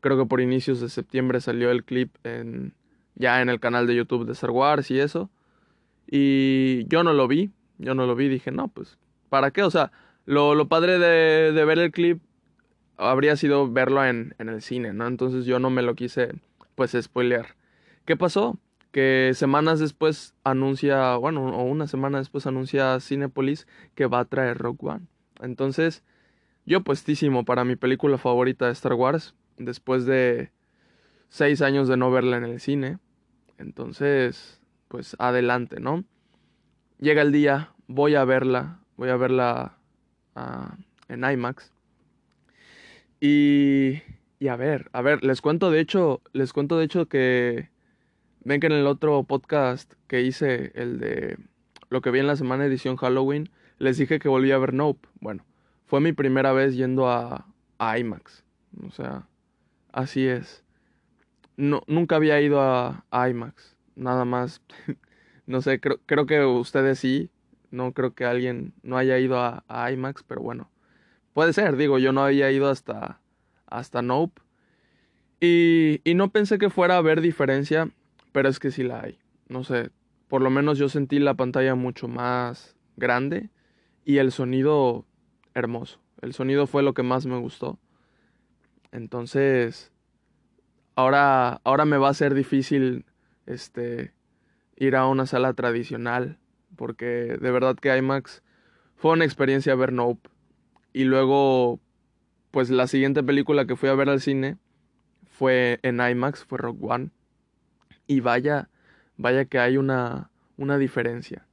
Creo 0.02 0.18
que 0.18 0.26
por 0.26 0.42
inicios 0.42 0.82
de 0.82 0.90
septiembre 0.90 1.42
salió 1.42 1.72
el 1.72 1.84
clip 1.84 2.16
en, 2.24 2.74
ya 3.16 3.42
en 3.42 3.50
el 3.50 3.60
canal 3.60 3.88
de 3.88 3.96
YouTube 3.96 4.26
de 4.26 4.34
Star 4.34 4.52
Wars 4.52 4.92
y 4.92 5.00
eso. 5.00 5.30
Y 6.06 6.86
yo 6.88 7.04
no 7.04 7.14
lo 7.14 7.28
vi. 7.28 7.52
Yo 7.78 7.96
no 7.96 8.06
lo 8.06 8.16
vi. 8.16 8.28
Dije, 8.28 8.52
no, 8.52 8.68
pues, 8.68 8.98
¿para 9.30 9.52
qué? 9.52 9.64
O 9.64 9.72
sea, 9.72 9.92
lo, 10.26 10.54
lo 10.54 10.68
padre 10.68 11.00
de, 11.00 11.54
de, 11.54 11.66
ver 11.66 11.80
el 11.80 11.92
clip 11.92 12.22
habría 12.98 13.36
sido 13.38 13.72
verlo 13.72 14.06
en, 14.06 14.36
en 14.38 14.50
el 14.50 14.62
cine, 14.62 14.94
¿no? 14.94 15.08
Entonces 15.08 15.46
yo 15.46 15.60
no 15.60 15.70
me 15.70 15.82
lo 15.82 15.96
quise, 15.96 16.34
pues, 16.76 16.96
spoilear. 17.00 17.56
¿Qué 18.06 18.16
pasó? 18.18 18.60
Que 18.96 19.32
semanas 19.34 19.82
después 19.82 20.36
anuncia, 20.46 21.18
bueno, 21.18 21.48
o 21.48 21.64
una 21.64 21.86
semana 21.86 22.20
después 22.20 22.48
anuncia 22.48 22.98
Cinepolis 23.02 23.68
que 23.94 24.06
va 24.06 24.20
a 24.20 24.24
traer 24.26 24.58
Rogue 24.58 24.88
One. 24.88 25.08
Entonces, 25.42 26.02
yo 26.66 26.80
puestísimo 26.80 27.44
para 27.44 27.66
mi 27.66 27.76
película 27.76 28.18
favorita 28.18 28.68
de 28.68 28.72
Star 28.72 28.94
Wars, 28.94 29.36
después 29.58 30.06
de 30.06 30.50
seis 31.28 31.62
años 31.62 31.90
de 31.90 31.98
no 31.98 32.10
verla 32.10 32.38
en 32.38 32.46
el 32.46 32.62
cine. 32.62 33.00
Entonces, 33.58 34.62
pues 34.88 35.18
adelante, 35.20 35.82
¿no? 35.82 36.06
Llega 36.98 37.22
el 37.22 37.34
día, 37.34 37.74
voy 37.88 38.16
a 38.16 38.24
verla, 38.24 38.80
voy 38.96 39.10
a 39.10 39.18
verla 39.18 39.78
uh, 40.38 40.74
en 41.10 41.30
IMAX. 41.30 41.74
Y, 43.20 44.02
y 44.40 44.48
a 44.48 44.56
ver, 44.56 44.90
a 44.94 45.02
ver, 45.02 45.22
les 45.26 45.42
cuento 45.42 45.70
de 45.70 45.82
hecho, 45.82 46.22
les 46.32 46.54
cuento 46.54 46.78
de 46.78 46.86
hecho 46.86 47.08
que 47.08 47.75
Ven 48.46 48.60
que 48.60 48.68
en 48.68 48.74
el 48.74 48.86
otro 48.86 49.24
podcast 49.24 49.92
que 50.06 50.22
hice, 50.22 50.72
el 50.76 51.00
de 51.00 51.36
lo 51.90 52.02
que 52.02 52.12
vi 52.12 52.20
en 52.20 52.28
la 52.28 52.36
semana 52.36 52.64
edición 52.64 52.96
Halloween, 52.96 53.50
les 53.80 53.98
dije 53.98 54.20
que 54.20 54.30
volví 54.30 54.52
a 54.52 54.60
ver 54.60 54.72
Nope. 54.72 55.10
Bueno, 55.20 55.44
fue 55.88 56.00
mi 56.00 56.14
primera 56.14 56.54
vez 56.54 56.76
yendo 56.76 57.10
a, 57.10 57.48
IMAX. 57.80 58.44
O 58.88 58.92
sea, 58.92 59.28
así 59.92 60.28
es. 60.28 60.64
No, 61.58 61.82
nunca 61.88 62.18
había 62.18 62.40
ido 62.40 62.62
a, 62.62 63.04
a 63.10 63.30
IMAX. 63.30 63.76
Nada 63.96 64.26
más. 64.26 64.62
no 65.48 65.64
sé, 65.64 65.80
creo, 65.80 66.00
creo, 66.06 66.28
que 66.28 66.46
ustedes 66.46 67.00
sí. 67.00 67.32
No 67.72 67.94
creo 67.94 68.14
que 68.14 68.26
alguien 68.26 68.74
no 68.84 69.00
haya 69.00 69.18
ido 69.18 69.40
a, 69.40 69.64
a, 69.68 69.92
IMAX, 69.92 70.22
pero 70.22 70.42
bueno. 70.42 70.70
Puede 71.34 71.52
ser, 71.52 71.78
digo, 71.78 71.98
yo 71.98 72.12
no 72.12 72.24
había 72.24 72.52
ido 72.52 72.70
hasta, 72.70 73.20
hasta 73.66 74.04
Nope. 74.04 74.40
Y, 75.40 76.00
y 76.04 76.14
no 76.14 76.30
pensé 76.30 76.60
que 76.60 76.70
fuera 76.70 76.94
a 76.94 76.98
haber 77.00 77.22
diferencia 77.22 77.90
pero 78.36 78.50
es 78.50 78.60
que 78.60 78.70
sí 78.70 78.84
la 78.84 79.00
hay. 79.00 79.18
No 79.48 79.64
sé, 79.64 79.92
por 80.28 80.42
lo 80.42 80.50
menos 80.50 80.78
yo 80.78 80.90
sentí 80.90 81.20
la 81.20 81.36
pantalla 81.36 81.74
mucho 81.74 82.10
más 82.10 82.76
grande 82.98 83.50
y 84.04 84.18
el 84.18 84.34
sonido 84.34 85.06
hermoso. 85.54 86.02
El 86.22 86.34
sonido 86.34 86.68
fue 86.68 86.84
lo 86.84 86.94
que 86.94 87.02
más 87.02 87.26
me 87.26 87.40
gustó. 87.40 87.80
Entonces, 88.92 89.94
ahora, 90.96 91.62
ahora 91.64 91.86
me 91.86 91.96
va 91.96 92.10
a 92.10 92.14
ser 92.14 92.34
difícil 92.34 93.06
este, 93.46 94.12
ir 94.76 94.98
a 94.98 95.08
una 95.08 95.28
sala 95.28 95.54
tradicional, 95.54 96.38
porque 96.76 97.38
de 97.40 97.52
verdad 97.52 97.78
que 97.78 97.96
IMAX 97.98 98.44
fue 98.98 99.14
una 99.14 99.24
experiencia 99.24 99.76
ver 99.76 99.94
Nope. 99.94 100.30
Y 100.92 101.06
luego, 101.06 101.80
pues 102.52 102.70
la 102.70 102.88
siguiente 102.88 103.24
película 103.24 103.66
que 103.66 103.78
fui 103.78 103.88
a 103.88 103.96
ver 103.96 104.10
al 104.10 104.20
cine 104.20 104.58
fue 105.24 105.80
en 105.84 106.02
IMAX, 106.02 106.44
fue 106.44 106.58
Rock 106.58 106.84
One. 106.84 107.12
Y 108.08 108.20
vaya, 108.20 108.70
vaya 109.18 109.46
que 109.46 109.60
hay 109.60 109.78
una, 109.78 110.30
una 110.58 110.78
diferencia. 110.78 111.46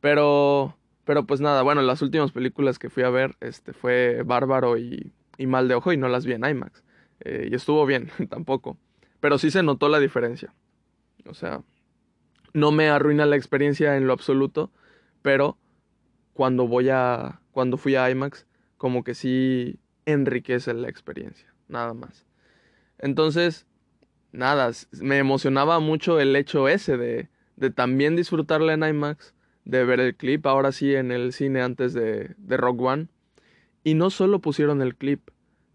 Pero, 0.00 0.76
pero 1.04 1.26
pues 1.26 1.40
nada, 1.40 1.62
bueno, 1.62 1.82
las 1.82 2.02
últimas 2.02 2.32
películas 2.32 2.78
que 2.78 2.90
fui 2.90 3.02
a 3.02 3.10
ver 3.10 3.36
este, 3.40 3.72
fue 3.72 4.22
Bárbaro 4.24 4.78
y, 4.78 5.12
y 5.36 5.46
Mal 5.46 5.68
de 5.68 5.74
Ojo 5.74 5.92
y 5.92 5.96
no 5.96 6.08
las 6.08 6.26
vi 6.26 6.32
en 6.32 6.44
IMAX. 6.44 6.82
Eh, 7.20 7.48
y 7.50 7.54
estuvo 7.54 7.84
bien, 7.86 8.10
tampoco. 8.30 8.78
Pero 9.20 9.38
sí 9.38 9.50
se 9.50 9.62
notó 9.62 9.88
la 9.88 9.98
diferencia. 9.98 10.54
O 11.26 11.34
sea, 11.34 11.62
no 12.54 12.72
me 12.72 12.88
arruina 12.88 13.26
la 13.26 13.36
experiencia 13.36 13.96
en 13.96 14.06
lo 14.06 14.12
absoluto, 14.12 14.70
pero 15.22 15.58
cuando 16.32 16.66
voy 16.66 16.88
a, 16.90 17.40
cuando 17.52 17.76
fui 17.76 17.96
a 17.96 18.10
IMAX, 18.10 18.46
como 18.78 19.04
que 19.04 19.14
sí 19.14 19.78
enriquece 20.06 20.72
la 20.74 20.88
experiencia, 20.88 21.54
nada 21.68 21.92
más. 21.92 22.24
Entonces, 22.98 23.66
nada, 24.32 24.70
me 25.00 25.18
emocionaba 25.18 25.80
mucho 25.80 26.20
el 26.20 26.34
hecho 26.36 26.68
ese 26.68 26.96
de, 26.96 27.28
de 27.56 27.70
también 27.70 28.16
disfrutarla 28.16 28.74
en 28.74 28.84
IMAX, 28.84 29.34
de 29.64 29.84
ver 29.84 30.00
el 30.00 30.16
clip, 30.16 30.46
ahora 30.46 30.72
sí 30.72 30.94
en 30.94 31.12
el 31.12 31.32
cine 31.32 31.62
antes 31.62 31.92
de, 31.92 32.34
de 32.38 32.56
Rock 32.56 32.80
One. 32.80 33.08
Y 33.84 33.94
no 33.94 34.10
solo 34.10 34.40
pusieron 34.40 34.82
el 34.82 34.96
clip, 34.96 35.30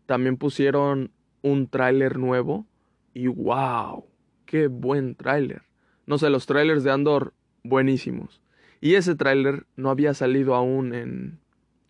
también 0.05 0.37
pusieron 0.37 1.11
un 1.41 1.67
tráiler 1.67 2.17
nuevo 2.17 2.65
y 3.13 3.27
wow, 3.27 4.05
qué 4.45 4.67
buen 4.67 5.15
tráiler. 5.15 5.63
No 6.05 6.17
sé, 6.17 6.29
los 6.29 6.45
trailers 6.45 6.83
de 6.83 6.91
Andor 6.91 7.33
buenísimos. 7.63 8.41
Y 8.81 8.95
ese 8.95 9.15
tráiler 9.15 9.65
no 9.75 9.89
había 9.89 10.13
salido 10.13 10.53
aún 10.53 10.93
en, 10.93 11.39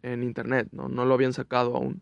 en 0.04 0.24
internet, 0.24 0.70
¿no? 0.72 0.88
No 0.88 1.06
lo 1.06 1.14
habían 1.14 1.34
sacado 1.34 1.76
aún. 1.76 2.02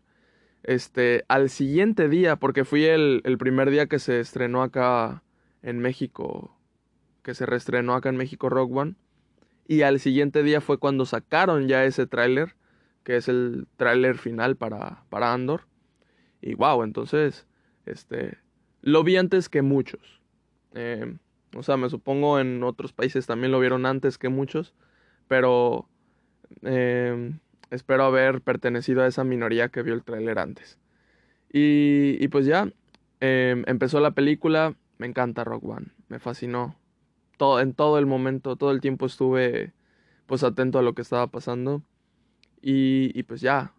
Este, 0.64 1.24
al 1.28 1.50
siguiente 1.50 2.08
día, 2.08 2.36
porque 2.36 2.64
fui 2.64 2.84
el, 2.84 3.20
el 3.24 3.38
primer 3.38 3.70
día 3.70 3.86
que 3.86 3.98
se 3.98 4.18
estrenó 4.18 4.62
acá 4.62 5.22
en 5.62 5.78
México, 5.78 6.56
que 7.22 7.34
se 7.34 7.46
reestrenó 7.46 7.94
acá 7.94 8.08
en 8.08 8.16
México 8.16 8.48
Rock 8.48 8.74
One. 8.74 8.94
Y 9.68 9.82
al 9.82 10.00
siguiente 10.00 10.42
día 10.42 10.60
fue 10.60 10.78
cuando 10.78 11.06
sacaron 11.06 11.68
ya 11.68 11.84
ese 11.84 12.06
tráiler, 12.06 12.56
que 13.02 13.16
es 13.16 13.28
el 13.28 13.66
tráiler 13.76 14.16
final 14.16 14.56
para, 14.56 15.04
para 15.10 15.32
Andor. 15.32 15.66
Y 16.40 16.54
wow, 16.54 16.82
entonces, 16.82 17.46
este, 17.86 18.38
lo 18.80 19.04
vi 19.04 19.16
antes 19.16 19.50
que 19.50 19.62
muchos. 19.62 20.20
Eh, 20.74 21.16
o 21.54 21.62
sea, 21.62 21.76
me 21.76 21.90
supongo 21.90 22.38
en 22.40 22.62
otros 22.62 22.92
países 22.92 23.26
también 23.26 23.52
lo 23.52 23.60
vieron 23.60 23.86
antes 23.86 24.18
que 24.18 24.28
muchos, 24.28 24.74
pero 25.28 25.88
eh, 26.62 27.32
espero 27.74 28.04
haber 28.04 28.40
pertenecido 28.40 29.02
a 29.02 29.06
esa 29.06 29.24
minoría 29.24 29.68
que 29.68 29.82
vio 29.82 29.94
el 29.94 30.04
tráiler 30.04 30.38
antes. 30.38 30.78
Y, 31.52 32.16
y, 32.20 32.28
pues 32.28 32.46
ya, 32.46 32.68
eh, 33.20 33.62
empezó 33.66 34.00
la 34.00 34.12
película, 34.12 34.74
me 34.98 35.06
encanta 35.06 35.44
Rock 35.44 35.64
One, 35.64 35.86
me 36.08 36.18
fascinó. 36.18 36.76
Todo, 37.36 37.60
en 37.60 37.74
todo 37.74 37.98
el 37.98 38.06
momento, 38.06 38.56
todo 38.56 38.70
el 38.70 38.80
tiempo 38.80 39.06
estuve 39.06 39.72
pues 40.26 40.42
atento 40.42 40.78
a 40.78 40.82
lo 40.82 40.94
que 40.94 41.02
estaba 41.02 41.26
pasando. 41.26 41.82
Y, 42.62 43.10
y 43.18 43.22
pues 43.24 43.40
ya, 43.40 43.72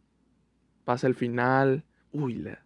pasa 0.84 1.08
el 1.08 1.16
final. 1.16 1.84
Uy, 2.12 2.36
la... 2.36 2.60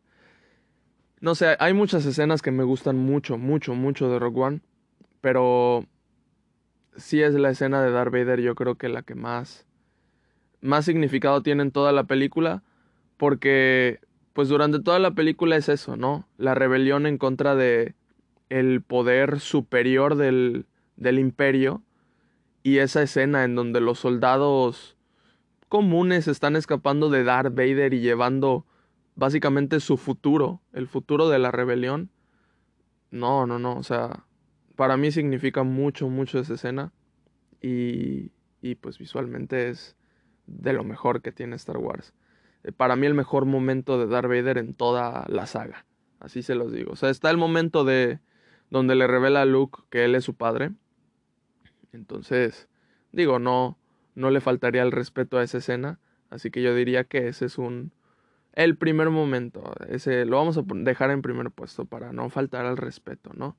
No 1.21 1.35
sé, 1.35 1.55
hay 1.59 1.73
muchas 1.73 2.05
escenas 2.05 2.41
que 2.41 2.51
me 2.51 2.63
gustan 2.63 2.97
mucho, 2.97 3.37
mucho, 3.37 3.73
mucho 3.73 4.09
de 4.09 4.19
Rock 4.19 4.37
One. 4.37 4.61
Pero 5.21 5.85
sí 6.95 7.21
es 7.21 7.33
la 7.33 7.49
escena 7.49 7.81
de 7.81 7.91
Darth 7.91 8.11
Vader, 8.11 8.41
yo 8.41 8.55
creo 8.55 8.75
que 8.75 8.89
la 8.89 9.01
que 9.03 9.15
más, 9.15 9.65
más 10.61 10.85
significado 10.85 11.41
tiene 11.41 11.63
en 11.63 11.71
toda 11.71 11.91
la 11.91 12.05
película. 12.05 12.63
Porque, 13.17 13.99
pues 14.33 14.47
durante 14.49 14.79
toda 14.79 14.99
la 14.99 15.11
película 15.11 15.57
es 15.57 15.69
eso, 15.69 15.97
¿no? 15.97 16.27
La 16.37 16.55
rebelión 16.55 17.05
en 17.05 17.17
contra 17.17 17.55
de 17.55 17.95
el 18.49 18.81
poder 18.81 19.39
superior 19.39 20.15
del, 20.15 20.65
del 20.95 21.19
imperio. 21.19 21.83
Y 22.63 22.77
esa 22.77 23.01
escena 23.01 23.43
en 23.43 23.55
donde 23.55 23.81
los 23.81 23.99
soldados 23.99 24.97
comunes 25.69 26.27
están 26.27 26.55
escapando 26.55 27.09
de 27.09 27.23
Darth 27.23 27.53
Vader 27.53 27.93
y 27.93 28.01
llevando 28.01 28.65
básicamente 29.15 29.79
su 29.79 29.97
futuro, 29.97 30.61
el 30.73 30.87
futuro 30.87 31.29
de 31.29 31.39
la 31.39 31.51
rebelión. 31.51 32.09
No, 33.11 33.45
no, 33.45 33.59
no, 33.59 33.75
o 33.75 33.83
sea, 33.83 34.25
para 34.75 34.97
mí 34.97 35.11
significa 35.11 35.63
mucho, 35.63 36.09
mucho 36.09 36.39
esa 36.39 36.55
escena. 36.55 36.91
Y, 37.61 38.31
y 38.61 38.75
pues 38.75 38.97
visualmente 38.97 39.69
es 39.69 39.95
de 40.49 40.73
lo 40.73 40.83
mejor 40.83 41.21
que 41.21 41.31
tiene 41.31 41.55
Star 41.55 41.77
Wars. 41.77 42.13
Eh, 42.63 42.71
para 42.71 42.95
mí 42.95 43.07
el 43.07 43.13
mejor 43.13 43.45
momento 43.45 43.99
de 43.99 44.07
Darth 44.07 44.27
Vader 44.27 44.57
en 44.57 44.73
toda 44.73 45.25
la 45.27 45.45
saga. 45.45 45.85
Así 46.19 46.41
se 46.41 46.55
los 46.55 46.71
digo. 46.71 46.91
O 46.91 46.95
sea, 46.95 47.09
está 47.09 47.29
el 47.29 47.37
momento 47.37 47.85
de 47.85 48.19
donde 48.69 48.95
le 48.95 49.07
revela 49.07 49.41
a 49.41 49.45
Luke 49.45 49.83
que 49.89 50.05
él 50.05 50.15
es 50.15 50.23
su 50.23 50.35
padre. 50.35 50.71
Entonces, 51.93 52.67
digo, 53.11 53.39
no, 53.39 53.77
no 54.15 54.29
le 54.29 54.41
faltaría 54.41 54.83
el 54.83 54.91
respeto 54.91 55.37
a 55.37 55.43
esa 55.43 55.59
escena. 55.59 55.99
Así 56.29 56.51
que 56.51 56.61
yo 56.61 56.75
diría 56.75 57.05
que 57.05 57.27
ese 57.27 57.45
es 57.45 57.57
un, 57.57 57.91
el 58.53 58.75
primer 58.75 59.09
momento. 59.09 59.73
Ese 59.87 60.25
lo 60.25 60.37
vamos 60.37 60.57
a 60.57 60.63
dejar 60.65 61.11
en 61.11 61.21
primer 61.21 61.51
puesto 61.51 61.85
para 61.85 62.11
no 62.13 62.29
faltar 62.29 62.65
al 62.65 62.77
respeto, 62.77 63.31
¿no? 63.33 63.57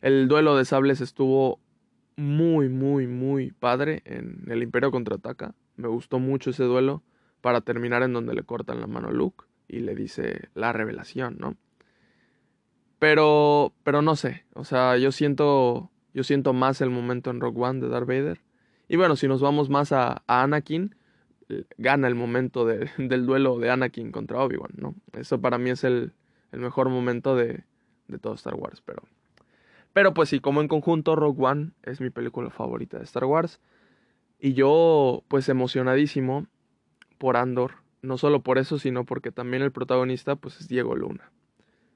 El 0.00 0.28
duelo 0.28 0.56
de 0.56 0.64
sables 0.64 1.00
estuvo 1.00 1.60
muy, 2.16 2.68
muy, 2.68 3.06
muy 3.06 3.52
padre 3.52 4.02
en 4.04 4.44
el 4.48 4.62
Imperio 4.62 4.90
contraataca. 4.90 5.54
Me 5.80 5.88
gustó 5.88 6.18
mucho 6.18 6.50
ese 6.50 6.64
duelo 6.64 7.02
para 7.40 7.60
terminar 7.60 8.02
en 8.02 8.12
donde 8.12 8.34
le 8.34 8.42
cortan 8.42 8.80
la 8.80 8.86
mano 8.86 9.08
a 9.08 9.12
Luke 9.12 9.44
y 9.68 9.80
le 9.80 9.94
dice 9.94 10.48
la 10.54 10.72
revelación, 10.72 11.36
¿no? 11.38 11.56
Pero, 12.98 13.72
pero 13.82 14.02
no 14.02 14.14
sé, 14.14 14.44
o 14.52 14.64
sea, 14.64 14.98
yo 14.98 15.10
siento, 15.10 15.90
yo 16.12 16.22
siento 16.22 16.52
más 16.52 16.80
el 16.82 16.90
momento 16.90 17.30
en 17.30 17.40
Rock 17.40 17.56
One 17.56 17.80
de 17.80 17.88
Darth 17.88 18.06
Vader. 18.06 18.40
Y 18.88 18.96
bueno, 18.96 19.16
si 19.16 19.26
nos 19.26 19.40
vamos 19.40 19.70
más 19.70 19.92
a, 19.92 20.22
Anakin, 20.26 20.94
gana 21.78 22.08
el 22.08 22.14
momento 22.14 22.66
del 22.98 23.26
duelo 23.26 23.58
de 23.58 23.70
Anakin 23.70 24.12
contra 24.12 24.42
Obi-Wan, 24.42 24.72
¿no? 24.76 24.94
Eso 25.12 25.40
para 25.40 25.56
mí 25.56 25.70
es 25.70 25.84
el, 25.84 26.12
el 26.52 26.60
mejor 26.60 26.90
momento 26.90 27.36
de, 27.36 27.64
de 28.08 28.18
todo 28.18 28.34
Star 28.34 28.54
Wars, 28.54 28.82
pero 28.84 29.02
pero 29.92 30.14
pues 30.14 30.28
sí, 30.28 30.40
como 30.40 30.60
en 30.60 30.68
conjunto, 30.68 31.16
Rogue 31.16 31.44
One 31.44 31.70
es 31.82 32.00
mi 32.00 32.10
película 32.10 32.50
favorita 32.50 32.98
de 32.98 33.04
Star 33.04 33.24
Wars. 33.24 33.60
Y 34.40 34.54
yo, 34.54 35.22
pues 35.28 35.48
emocionadísimo 35.48 36.46
por 37.18 37.36
Andor. 37.36 37.74
No 38.02 38.16
solo 38.16 38.42
por 38.42 38.58
eso, 38.58 38.78
sino 38.78 39.04
porque 39.04 39.30
también 39.30 39.62
el 39.62 39.72
protagonista, 39.72 40.36
pues 40.36 40.60
es 40.60 40.68
Diego 40.68 40.96
Luna. 40.96 41.30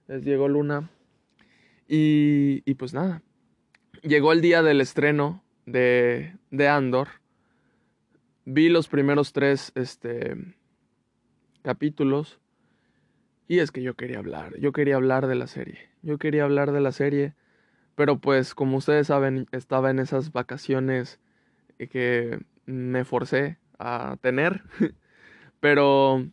Es 0.08 0.24
Diego 0.24 0.48
Luna. 0.48 0.90
Y, 1.88 2.62
y 2.66 2.74
pues 2.74 2.92
nada. 2.92 3.22
Llegó 4.02 4.32
el 4.32 4.42
día 4.42 4.62
del 4.62 4.80
estreno 4.80 5.42
de, 5.64 6.36
de 6.50 6.68
Andor. 6.68 7.08
Vi 8.44 8.68
los 8.68 8.88
primeros 8.88 9.32
tres 9.32 9.72
este, 9.74 10.36
capítulos. 11.62 12.38
Y 13.48 13.60
es 13.60 13.70
que 13.70 13.82
yo 13.82 13.94
quería 13.94 14.18
hablar. 14.18 14.58
Yo 14.58 14.72
quería 14.72 14.96
hablar 14.96 15.26
de 15.26 15.34
la 15.34 15.46
serie. 15.46 15.78
Yo 16.02 16.18
quería 16.18 16.44
hablar 16.44 16.72
de 16.72 16.80
la 16.80 16.92
serie 16.92 17.34
pero 17.94 18.18
pues 18.18 18.54
como 18.54 18.78
ustedes 18.78 19.06
saben, 19.06 19.46
estaba 19.52 19.90
en 19.90 19.98
esas 19.98 20.32
vacaciones 20.32 21.20
que 21.88 22.40
me 22.66 23.04
forcé 23.04 23.58
a 23.78 24.16
tener. 24.20 24.62
pero, 25.60 26.26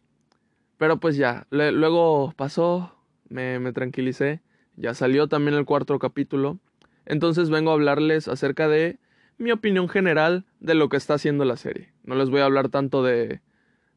pero 0.78 1.00
pues 1.00 1.18
ya, 1.18 1.48
luego 1.50 2.34
pasó, 2.36 2.96
me, 3.30 3.60
me 3.60 3.74
tranquilicé, 3.74 4.42
ya 4.76 4.94
salió 4.94 5.28
también 5.28 5.58
el 5.58 5.66
cuarto 5.66 5.98
capítulo. 6.00 6.60
Entonces 7.06 7.50
vengo 7.50 7.72
a 7.72 7.74
hablarles 7.74 8.28
acerca 8.28 8.68
de 8.68 9.00
mi 9.38 9.52
opinión 9.52 9.90
general 9.90 10.46
de 10.60 10.76
lo 10.76 10.90
que 10.90 10.98
está 10.98 11.16
haciendo 11.16 11.46
la 11.46 11.58
serie. 11.58 11.94
No 12.04 12.16
les 12.16 12.30
voy 12.30 12.42
a 12.42 12.46
hablar 12.46 12.70
tanto 12.70 13.04
de, 13.04 13.42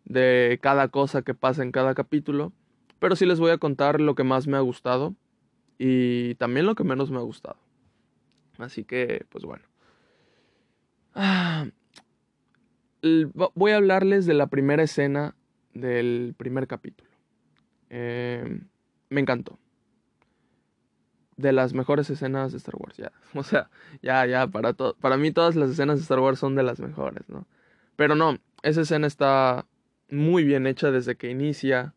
de 0.04 0.58
cada 0.62 0.88
cosa 0.88 1.22
que 1.22 1.34
pasa 1.34 1.62
en 1.62 1.72
cada 1.72 1.94
capítulo, 1.94 2.52
pero 2.98 3.16
sí 3.16 3.26
les 3.26 3.40
voy 3.40 3.50
a 3.50 3.58
contar 3.58 4.00
lo 4.00 4.14
que 4.14 4.24
más 4.24 4.46
me 4.46 4.56
ha 4.56 4.60
gustado 4.60 5.14
y 5.78 6.34
también 6.36 6.66
lo 6.66 6.74
que 6.74 6.84
menos 6.84 7.10
me 7.10 7.18
ha 7.18 7.22
gustado. 7.22 7.58
Así 8.58 8.84
que, 8.84 9.26
pues 9.30 9.44
bueno. 9.44 9.64
Ah, 11.14 11.66
voy 13.54 13.72
a 13.72 13.76
hablarles 13.76 14.26
de 14.26 14.34
la 14.34 14.48
primera 14.48 14.82
escena 14.82 15.34
del 15.72 16.34
primer 16.36 16.66
capítulo. 16.66 17.10
Em, 17.90 18.68
me 19.10 19.20
encantó. 19.20 19.58
De 21.36 21.52
las 21.52 21.74
mejores 21.74 22.08
escenas 22.10 22.52
de 22.52 22.58
Star 22.58 22.76
Wars, 22.76 22.96
ya. 22.96 23.12
O 23.34 23.42
sea, 23.42 23.70
ya, 24.02 24.24
ya, 24.26 24.46
para, 24.46 24.72
para 24.72 25.16
mí 25.16 25.32
todas 25.32 25.56
las 25.56 25.70
escenas 25.70 25.98
de 25.98 26.02
Star 26.02 26.20
Wars 26.20 26.38
son 26.38 26.54
de 26.54 26.62
las 26.62 26.80
mejores, 26.80 27.28
¿no? 27.28 27.46
Pero 27.96 28.14
no, 28.14 28.38
esa 28.62 28.82
escena 28.82 29.06
está 29.06 29.66
muy 30.10 30.44
bien 30.44 30.66
hecha 30.66 30.90
desde 30.90 31.16
que 31.16 31.30
inicia 31.30 31.94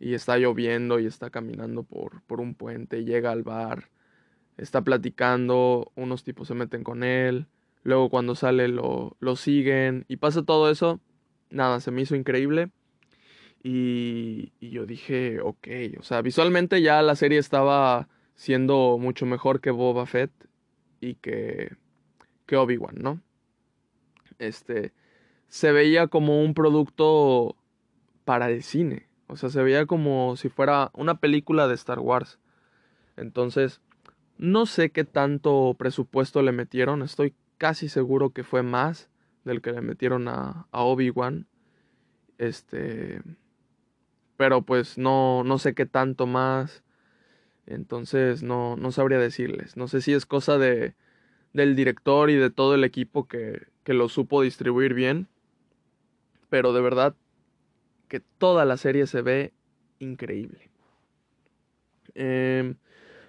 y 0.00 0.14
está 0.14 0.36
lloviendo 0.38 0.98
y 0.98 1.06
está 1.06 1.30
caminando 1.30 1.84
por, 1.84 2.22
por 2.22 2.40
un 2.40 2.54
puente, 2.54 3.04
llega 3.04 3.30
al 3.30 3.42
bar 3.42 3.88
está 4.56 4.82
platicando, 4.82 5.92
unos 5.94 6.24
tipos 6.24 6.48
se 6.48 6.54
meten 6.54 6.84
con 6.84 7.02
él, 7.02 7.46
luego 7.82 8.10
cuando 8.10 8.34
sale 8.34 8.68
lo, 8.68 9.16
lo 9.20 9.36
siguen 9.36 10.04
y 10.08 10.16
pasa 10.16 10.42
todo 10.42 10.70
eso, 10.70 11.00
nada, 11.50 11.80
se 11.80 11.90
me 11.90 12.02
hizo 12.02 12.16
increíble. 12.16 12.70
Y, 13.64 14.52
y, 14.58 14.70
yo 14.70 14.86
dije, 14.86 15.40
ok, 15.40 15.68
o 16.00 16.02
sea, 16.02 16.20
visualmente 16.20 16.82
ya 16.82 17.00
la 17.00 17.14
serie 17.14 17.38
estaba 17.38 18.08
siendo 18.34 18.98
mucho 18.98 19.24
mejor 19.24 19.60
que 19.60 19.70
Boba 19.70 20.04
Fett 20.04 20.32
y 21.00 21.14
que, 21.14 21.76
que 22.46 22.56
Obi-Wan, 22.56 22.96
¿no? 22.98 23.20
Este, 24.38 24.92
se 25.46 25.70
veía 25.70 26.08
como 26.08 26.42
un 26.42 26.54
producto 26.54 27.56
para 28.24 28.50
el 28.50 28.64
cine, 28.64 29.06
o 29.28 29.36
sea, 29.36 29.48
se 29.48 29.62
veía 29.62 29.86
como 29.86 30.36
si 30.36 30.48
fuera 30.48 30.90
una 30.94 31.20
película 31.20 31.68
de 31.68 31.74
Star 31.74 32.00
Wars. 32.00 32.40
Entonces, 33.16 33.80
no 34.38 34.66
sé 34.66 34.90
qué 34.90 35.04
tanto 35.04 35.76
presupuesto 35.78 36.42
le 36.42 36.52
metieron, 36.52 37.02
estoy 37.02 37.34
casi 37.62 37.88
seguro 37.88 38.30
que 38.30 38.42
fue 38.42 38.64
más 38.64 39.08
del 39.44 39.62
que 39.62 39.70
le 39.70 39.82
metieron 39.82 40.26
a, 40.26 40.66
Obi-Wan. 40.72 41.46
Este, 42.36 43.22
pero 44.36 44.62
pues 44.62 44.98
no, 44.98 45.44
no 45.44 45.58
sé 45.58 45.72
qué 45.72 45.86
tanto 45.86 46.26
más. 46.26 46.82
Entonces 47.66 48.42
no, 48.42 48.74
no 48.74 48.90
sabría 48.90 49.20
decirles. 49.20 49.76
No 49.76 49.86
sé 49.86 50.00
si 50.00 50.12
es 50.12 50.26
cosa 50.26 50.58
de, 50.58 50.96
del 51.52 51.76
director 51.76 52.30
y 52.30 52.34
de 52.34 52.50
todo 52.50 52.74
el 52.74 52.82
equipo 52.82 53.28
que, 53.28 53.68
que 53.84 53.94
lo 53.94 54.08
supo 54.08 54.42
distribuir 54.42 54.92
bien. 54.92 55.28
Pero 56.48 56.72
de 56.72 56.80
verdad 56.80 57.14
que 58.08 58.18
toda 58.18 58.64
la 58.64 58.76
serie 58.76 59.06
se 59.06 59.22
ve 59.22 59.52
increíble. 60.00 60.68
Eh, 62.16 62.74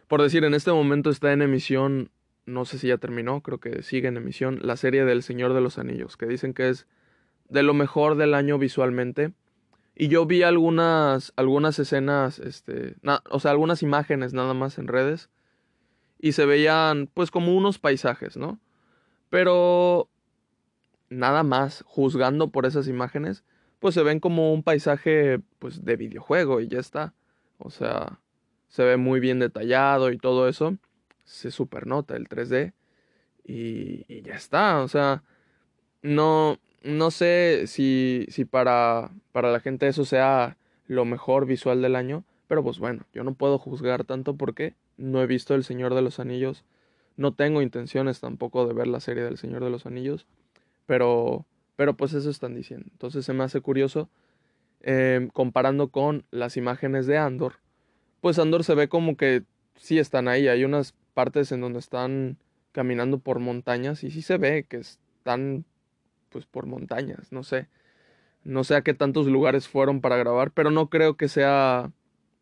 por 0.08 0.24
decir, 0.24 0.44
en 0.44 0.56
este 0.56 0.72
momento 0.72 1.12
está 1.12 1.32
en 1.34 1.44
emisión, 1.44 2.10
no 2.46 2.66
sé 2.66 2.78
si 2.78 2.88
ya 2.88 2.98
terminó, 2.98 3.42
creo 3.42 3.60
que 3.60 3.84
sigue 3.84 4.08
en 4.08 4.18
emisión, 4.18 4.60
la 4.62 4.78
serie 4.78 5.06
del 5.06 5.24
Señor 5.24 5.54
de 5.54 5.62
los 5.62 5.78
Anillos, 5.78 6.18
que 6.18 6.26
dicen 6.26 6.54
que 6.54 6.70
es 6.70 6.88
de 7.50 7.64
lo 7.64 7.74
mejor 7.74 8.16
del 8.16 8.34
año 8.34 8.58
visualmente. 8.58 9.34
Y 9.96 10.08
yo 10.08 10.26
vi 10.26 10.42
algunas, 10.44 11.34
algunas 11.36 11.78
escenas, 11.78 12.40
este, 12.40 12.96
o 13.30 13.40
sea, 13.40 13.52
algunas 13.52 13.84
imágenes 13.84 14.34
nada 14.34 14.54
más 14.54 14.78
en 14.78 14.88
redes. 14.88 15.30
Y 16.20 16.32
se 16.32 16.46
veían, 16.46 17.08
pues, 17.14 17.32
como 17.32 17.56
unos 17.56 17.80
paisajes, 17.80 18.38
¿no? 18.38 18.60
Pero 19.30 20.10
nada 21.10 21.44
más, 21.44 21.84
juzgando 21.86 22.50
por 22.50 22.66
esas 22.66 22.88
imágenes, 22.88 23.44
pues 23.80 23.94
se 23.94 24.04
ven 24.04 24.20
como 24.20 24.54
un 24.54 24.64
paisaje, 24.64 25.42
pues, 25.60 25.84
de 25.86 25.96
videojuego 25.96 26.60
y 26.60 26.68
ya 26.68 26.80
está. 26.80 27.14
O 27.60 27.70
sea, 27.70 28.20
se 28.70 28.84
ve 28.84 28.98
muy 28.98 29.20
bien 29.20 29.40
detallado 29.40 30.12
y 30.12 30.18
todo 30.18 30.48
eso. 30.48 30.78
Se 31.24 31.52
supernota 31.52 32.16
el 32.16 32.28
3D. 32.28 32.74
Y, 33.46 34.22
ya 34.24 34.36
está. 34.36 34.82
O 34.82 34.88
sea, 34.88 35.24
no, 36.02 36.58
no 36.84 37.12
sé 37.12 37.66
si, 37.68 38.26
si 38.30 38.46
para, 38.46 39.12
para 39.32 39.52
la 39.52 39.60
gente 39.60 39.88
eso 39.88 40.06
sea 40.06 40.58
lo 40.88 41.06
mejor 41.06 41.46
visual 41.46 41.82
del 41.82 41.96
año. 41.96 42.24
Pero 42.48 42.64
pues 42.64 42.80
bueno, 42.80 43.06
yo 43.14 43.24
no 43.24 43.34
puedo 43.34 43.58
juzgar 43.58 44.04
tanto 44.04 44.36
porque 44.36 44.76
no 44.98 45.22
he 45.22 45.28
visto 45.28 45.56
El 45.56 45.64
Señor 45.64 45.96
de 45.96 46.02
los 46.02 46.20
Anillos. 46.20 46.66
No 47.16 47.34
tengo 47.34 47.62
intenciones 47.62 48.20
tampoco 48.20 48.68
de 48.68 48.74
ver 48.74 48.88
la 48.88 49.00
serie 49.00 49.24
del 49.24 49.38
Señor 49.38 49.64
de 49.64 49.70
los 49.70 49.86
Anillos. 49.86 50.26
Pero, 50.86 51.46
pero 51.76 51.96
pues 51.96 52.14
eso 52.14 52.30
están 52.30 52.56
diciendo. 52.56 52.88
Entonces 52.92 53.26
se 53.26 53.34
me 53.34 53.44
hace 53.44 53.62
curioso 53.62 54.10
eh, 54.82 55.30
comparando 55.34 55.90
con 55.90 56.26
las 56.32 56.58
imágenes 56.58 57.08
de 57.08 57.18
Andor 57.18 57.64
pues 58.24 58.40
Andor 58.40 58.64
se 58.64 58.74
ve 58.74 58.88
como 58.88 59.18
que 59.18 59.44
sí 59.76 60.00
están 60.00 60.30
ahí. 60.30 60.48
Hay 60.48 60.64
unas 60.64 60.96
partes 61.14 61.52
en 61.52 61.62
donde 61.62 61.80
están 61.80 62.38
caminando 62.72 63.20
por 63.20 63.40
montañas 63.40 64.04
y 64.04 64.12
sí 64.12 64.22
se 64.22 64.38
ve 64.38 64.66
que 64.68 64.78
están 64.78 65.66
pues 66.30 66.46
por 66.46 66.66
montañas, 66.66 67.32
no 67.32 67.44
sé. 67.44 67.68
No 68.44 68.64
sé 68.64 68.76
a 68.76 68.82
qué 68.82 68.94
tantos 68.94 69.28
lugares 69.28 69.70
fueron 69.70 70.02
para 70.02 70.18
grabar, 70.18 70.52
pero 70.52 70.72
no 70.72 70.90
creo 70.90 71.16
que 71.16 71.30
sea 71.30 71.92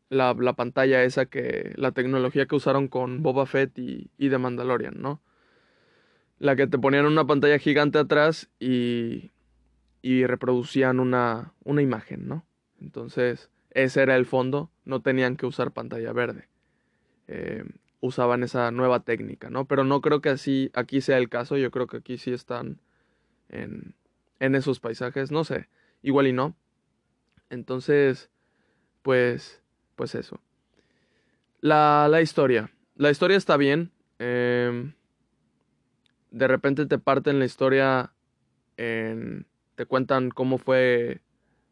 la, 0.10 0.34
la 0.34 0.54
pantalla 0.54 1.04
esa 1.04 1.26
que, 1.26 1.74
la 1.76 1.92
tecnología 1.92 2.48
que 2.48 2.56
usaron 2.56 2.88
con 2.88 3.22
Boba 3.22 3.46
Fett 3.46 3.78
y, 3.78 4.10
y 4.18 4.30
The 4.30 4.38
Mandalorian, 4.40 5.00
¿no? 5.00 5.22
La 6.40 6.56
que 6.56 6.66
te 6.66 6.80
ponían 6.80 7.06
una 7.06 7.26
pantalla 7.26 7.60
gigante 7.60 8.00
atrás 8.00 8.50
y, 8.60 9.32
y 10.02 10.26
reproducían 10.26 11.00
una, 11.00 11.54
una 11.64 11.82
imagen, 11.84 12.28
¿no? 12.28 12.46
Entonces, 12.82 13.52
ese 13.70 14.02
era 14.02 14.16
el 14.16 14.26
fondo, 14.26 14.72
no 14.86 15.02
tenían 15.02 15.38
que 15.38 15.46
usar 15.46 15.72
pantalla 15.72 16.12
verde. 16.14 16.48
Eh, 17.28 17.64
usaban 18.02 18.44
esa 18.44 18.72
nueva 18.72 19.04
técnica, 19.04 19.50
¿no? 19.50 19.66
Pero 19.66 19.84
no 19.84 20.02
creo 20.02 20.22
que 20.22 20.30
así 20.30 20.72
aquí 20.74 21.00
sea 21.02 21.18
el 21.18 21.30
caso, 21.30 21.56
yo 21.56 21.72
creo 21.72 21.88
que 21.88 21.98
aquí 21.98 22.18
sí 22.18 22.34
están 22.34 22.82
en, 23.48 23.96
en 24.40 24.56
esos 24.56 24.80
paisajes, 24.80 25.32
no 25.32 25.44
sé, 25.44 25.70
igual 26.02 26.28
y 26.28 26.34
no. 26.34 26.56
Entonces, 27.50 28.30
pues, 29.04 29.62
pues 29.96 30.16
eso. 30.16 30.42
La, 31.60 32.08
la 32.10 32.22
historia. 32.22 32.72
La 32.96 33.12
historia 33.12 33.38
está 33.38 33.56
bien. 33.56 33.92
Eh, 34.20 34.94
de 36.32 36.48
repente 36.48 36.86
te 36.88 36.98
parten 36.98 37.40
la 37.40 37.46
historia 37.46 38.14
en, 38.78 39.46
te 39.76 39.86
cuentan 39.86 40.32
cómo 40.32 40.58
fue 40.58 41.22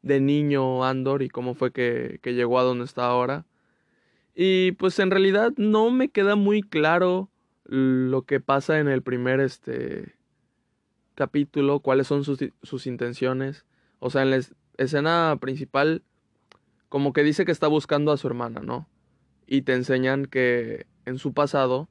de 0.02 0.20
niño 0.20 0.86
Andor 0.86 1.24
y 1.24 1.30
cómo 1.30 1.56
fue 1.56 1.72
que, 1.72 2.20
que 2.22 2.34
llegó 2.34 2.60
a 2.60 2.63
donde 2.63 2.86
está 2.86 3.06
ahora. 3.06 3.46
Y 4.41 4.71
pues 4.71 4.97
en 4.99 5.12
realidad 5.12 5.52
no 5.58 5.91
me 5.91 6.08
queda 6.08 6.38
muy 6.38 6.62
claro 6.62 7.30
lo 7.65 8.21
que 8.21 8.39
pasa 8.39 8.80
en 8.80 8.88
el 8.88 9.02
primer 9.02 9.41
este 9.41 10.15
capítulo, 11.13 11.82
cuáles 11.82 12.08
son 12.08 12.23
sus, 12.23 12.39
sus 12.63 12.88
intenciones. 12.88 13.65
O 13.99 14.10
sea, 14.10 14.21
en 14.21 14.30
la 14.30 14.39
escena 14.78 15.38
principal, 15.41 16.04
como 16.88 17.12
que 17.12 17.23
dice 17.23 17.43
que 17.43 17.52
está 17.52 17.67
buscando 17.67 18.13
a 18.13 18.17
su 18.17 18.28
hermana, 18.28 18.62
¿no? 18.62 18.88
Y 19.45 19.63
te 19.63 19.73
enseñan 19.73 20.25
que 20.25 20.86
en 21.04 21.17
su 21.17 21.34
pasado, 21.34 21.89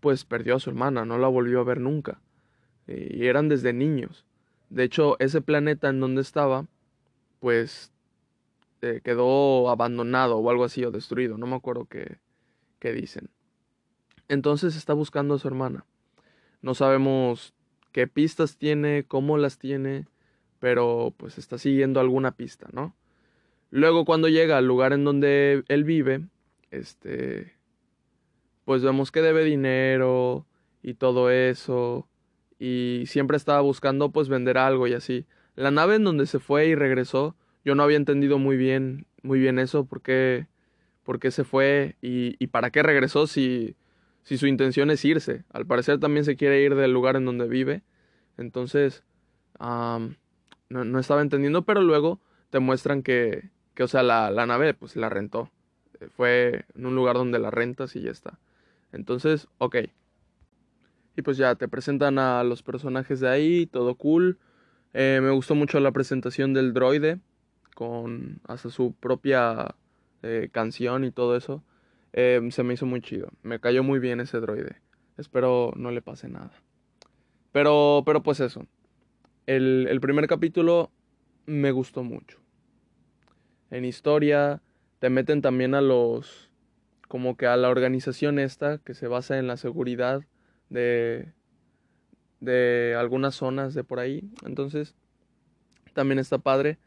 pues 0.00 0.24
perdió 0.24 0.56
a 0.56 0.60
su 0.60 0.70
hermana, 0.70 1.04
no 1.04 1.18
la 1.18 1.28
volvió 1.28 1.60
a 1.60 1.64
ver 1.64 1.80
nunca. 1.80 2.18
Y 2.86 3.26
eran 3.26 3.50
desde 3.50 3.74
niños. 3.74 4.24
De 4.70 4.84
hecho, 4.84 5.16
ese 5.18 5.42
planeta 5.42 5.90
en 5.90 6.00
donde 6.00 6.22
estaba, 6.22 6.66
pues 7.40 7.92
eh, 8.84 9.00
quedó 9.02 9.70
abandonado 9.70 10.36
o 10.36 10.50
algo 10.50 10.64
así 10.64 10.84
o 10.84 10.90
destruido, 10.90 11.38
no 11.38 11.46
me 11.46 11.56
acuerdo 11.56 11.86
qué, 11.86 12.18
qué 12.78 12.92
dicen. 12.92 13.30
Entonces 14.28 14.76
está 14.76 14.92
buscando 14.92 15.34
a 15.34 15.38
su 15.38 15.48
hermana. 15.48 15.86
No 16.60 16.74
sabemos 16.74 17.54
qué 17.92 18.06
pistas 18.06 18.56
tiene, 18.56 19.04
cómo 19.06 19.38
las 19.38 19.58
tiene, 19.58 20.06
pero 20.60 21.14
pues 21.16 21.38
está 21.38 21.58
siguiendo 21.58 22.00
alguna 22.00 22.32
pista, 22.32 22.68
¿no? 22.72 22.94
Luego 23.70 24.04
cuando 24.04 24.28
llega 24.28 24.58
al 24.58 24.66
lugar 24.66 24.92
en 24.92 25.04
donde 25.04 25.64
él 25.68 25.84
vive, 25.84 26.26
este, 26.70 27.54
pues 28.64 28.82
vemos 28.82 29.10
que 29.10 29.22
debe 29.22 29.44
dinero 29.44 30.46
y 30.82 30.94
todo 30.94 31.30
eso, 31.30 32.06
y 32.58 33.04
siempre 33.06 33.36
estaba 33.36 33.60
buscando 33.60 34.10
pues 34.10 34.28
vender 34.28 34.58
algo 34.58 34.86
y 34.86 34.94
así. 34.94 35.26
La 35.56 35.70
nave 35.70 35.96
en 35.96 36.04
donde 36.04 36.26
se 36.26 36.38
fue 36.38 36.66
y 36.66 36.74
regresó, 36.74 37.36
yo 37.64 37.74
no 37.74 37.82
había 37.82 37.96
entendido 37.96 38.38
muy 38.38 38.56
bien, 38.56 39.06
muy 39.22 39.38
bien 39.38 39.58
eso, 39.58 39.86
por 39.86 40.02
qué, 40.02 40.46
se 41.30 41.44
fue 41.44 41.96
y, 42.02 42.36
y 42.38 42.48
para 42.48 42.70
qué 42.70 42.82
regresó 42.82 43.26
si, 43.26 43.76
si 44.24 44.38
su 44.38 44.46
intención 44.46 44.90
es 44.90 45.04
irse. 45.04 45.44
Al 45.50 45.66
parecer 45.66 46.00
también 46.00 46.24
se 46.24 46.36
quiere 46.36 46.62
ir 46.62 46.74
del 46.74 46.92
lugar 46.92 47.16
en 47.16 47.24
donde 47.24 47.46
vive. 47.46 47.82
Entonces, 48.36 49.04
no, 49.60 50.14
no, 50.68 50.98
estaba 50.98 51.22
entendiendo, 51.22 51.64
pero 51.64 51.82
luego 51.82 52.20
te 52.50 52.58
muestran 52.58 53.02
que, 53.02 53.50
que 53.74 53.84
o 53.84 53.88
sea, 53.88 54.02
la, 54.02 54.30
la 54.30 54.46
nave 54.46 54.74
pues 54.74 54.96
la 54.96 55.08
rentó. 55.08 55.50
Fue 56.16 56.64
en 56.74 56.86
un 56.86 56.96
lugar 56.96 57.16
donde 57.16 57.38
la 57.38 57.50
rentas 57.50 57.94
y 57.96 58.02
ya 58.02 58.10
está. 58.10 58.38
Entonces, 58.92 59.48
ok. 59.58 59.76
Y 61.16 61.22
pues 61.22 61.36
ya 61.36 61.54
te 61.54 61.68
presentan 61.68 62.18
a 62.18 62.42
los 62.44 62.62
personajes 62.62 63.20
de 63.20 63.28
ahí, 63.28 63.66
todo 63.66 63.94
cool. 63.94 64.38
Eh, 64.94 65.20
me 65.22 65.30
gustó 65.30 65.54
mucho 65.54 65.80
la 65.80 65.92
presentación 65.92 66.54
del 66.54 66.72
droide, 66.72 67.20
con 67.74 68.40
hasta 68.46 68.70
su 68.70 68.94
propia 68.94 69.74
eh, 70.22 70.48
canción 70.52 71.04
y 71.04 71.10
todo 71.10 71.36
eso. 71.36 71.62
Eh, 72.12 72.40
se 72.50 72.62
me 72.62 72.74
hizo 72.74 72.86
muy 72.86 73.00
chido. 73.00 73.28
Me 73.42 73.60
cayó 73.60 73.82
muy 73.82 73.98
bien 73.98 74.20
ese 74.20 74.40
droide. 74.40 74.76
Espero 75.16 75.72
no 75.76 75.90
le 75.90 76.00
pase 76.00 76.28
nada. 76.28 76.52
Pero, 77.52 78.02
pero 78.06 78.22
pues 78.22 78.40
eso. 78.40 78.66
El, 79.46 79.86
el 79.90 80.00
primer 80.00 80.26
capítulo 80.26 80.90
me 81.46 81.70
gustó 81.72 82.02
mucho. 82.02 82.38
En 83.70 83.84
historia 83.84 84.62
te 85.00 85.10
meten 85.10 85.42
también 85.42 85.74
a 85.74 85.80
los... 85.80 86.50
como 87.08 87.36
que 87.36 87.46
a 87.46 87.56
la 87.56 87.68
organización 87.68 88.38
esta 88.38 88.78
que 88.78 88.94
se 88.94 89.08
basa 89.08 89.38
en 89.38 89.46
la 89.46 89.56
seguridad 89.56 90.22
de 90.70 91.32
de 92.44 92.94
algunas 92.98 93.34
zonas 93.34 93.74
de 93.74 93.84
por 93.84 93.98
ahí. 93.98 94.22
Entonces, 94.44 94.94
también 95.92 96.18
está 96.18 96.38
padre. 96.38 96.78